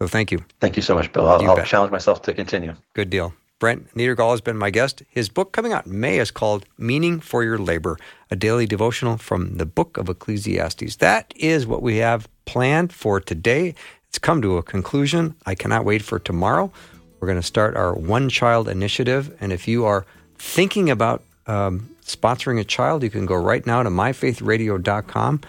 [0.00, 0.44] So thank you.
[0.60, 1.26] Thank you so much, Bill.
[1.26, 2.74] I'll, I'll challenge myself to continue.
[2.94, 3.34] Good deal.
[3.58, 5.02] Brent Niedergall has been my guest.
[5.08, 7.98] His book coming out in May is called Meaning for Your Labor,
[8.30, 10.96] a daily devotional from the book of Ecclesiastes.
[10.96, 13.74] That is what we have planned for today.
[14.08, 15.34] It's come to a conclusion.
[15.44, 16.70] I cannot wait for tomorrow.
[17.18, 19.36] We're going to start our one child initiative.
[19.40, 20.06] And if you are
[20.38, 25.40] thinking about um, sponsoring a child, you can go right now to myfaithradio.com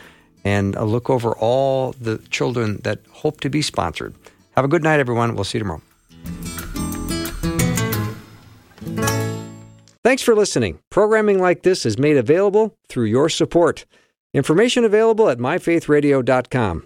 [0.44, 4.16] and uh, look over all the children that hope to be sponsored.
[4.60, 5.36] Have a good night, everyone.
[5.36, 5.82] We'll see you tomorrow.
[10.04, 10.80] Thanks for listening.
[10.90, 13.86] Programming like this is made available through your support.
[14.34, 16.86] Information available at myfaithradio.com.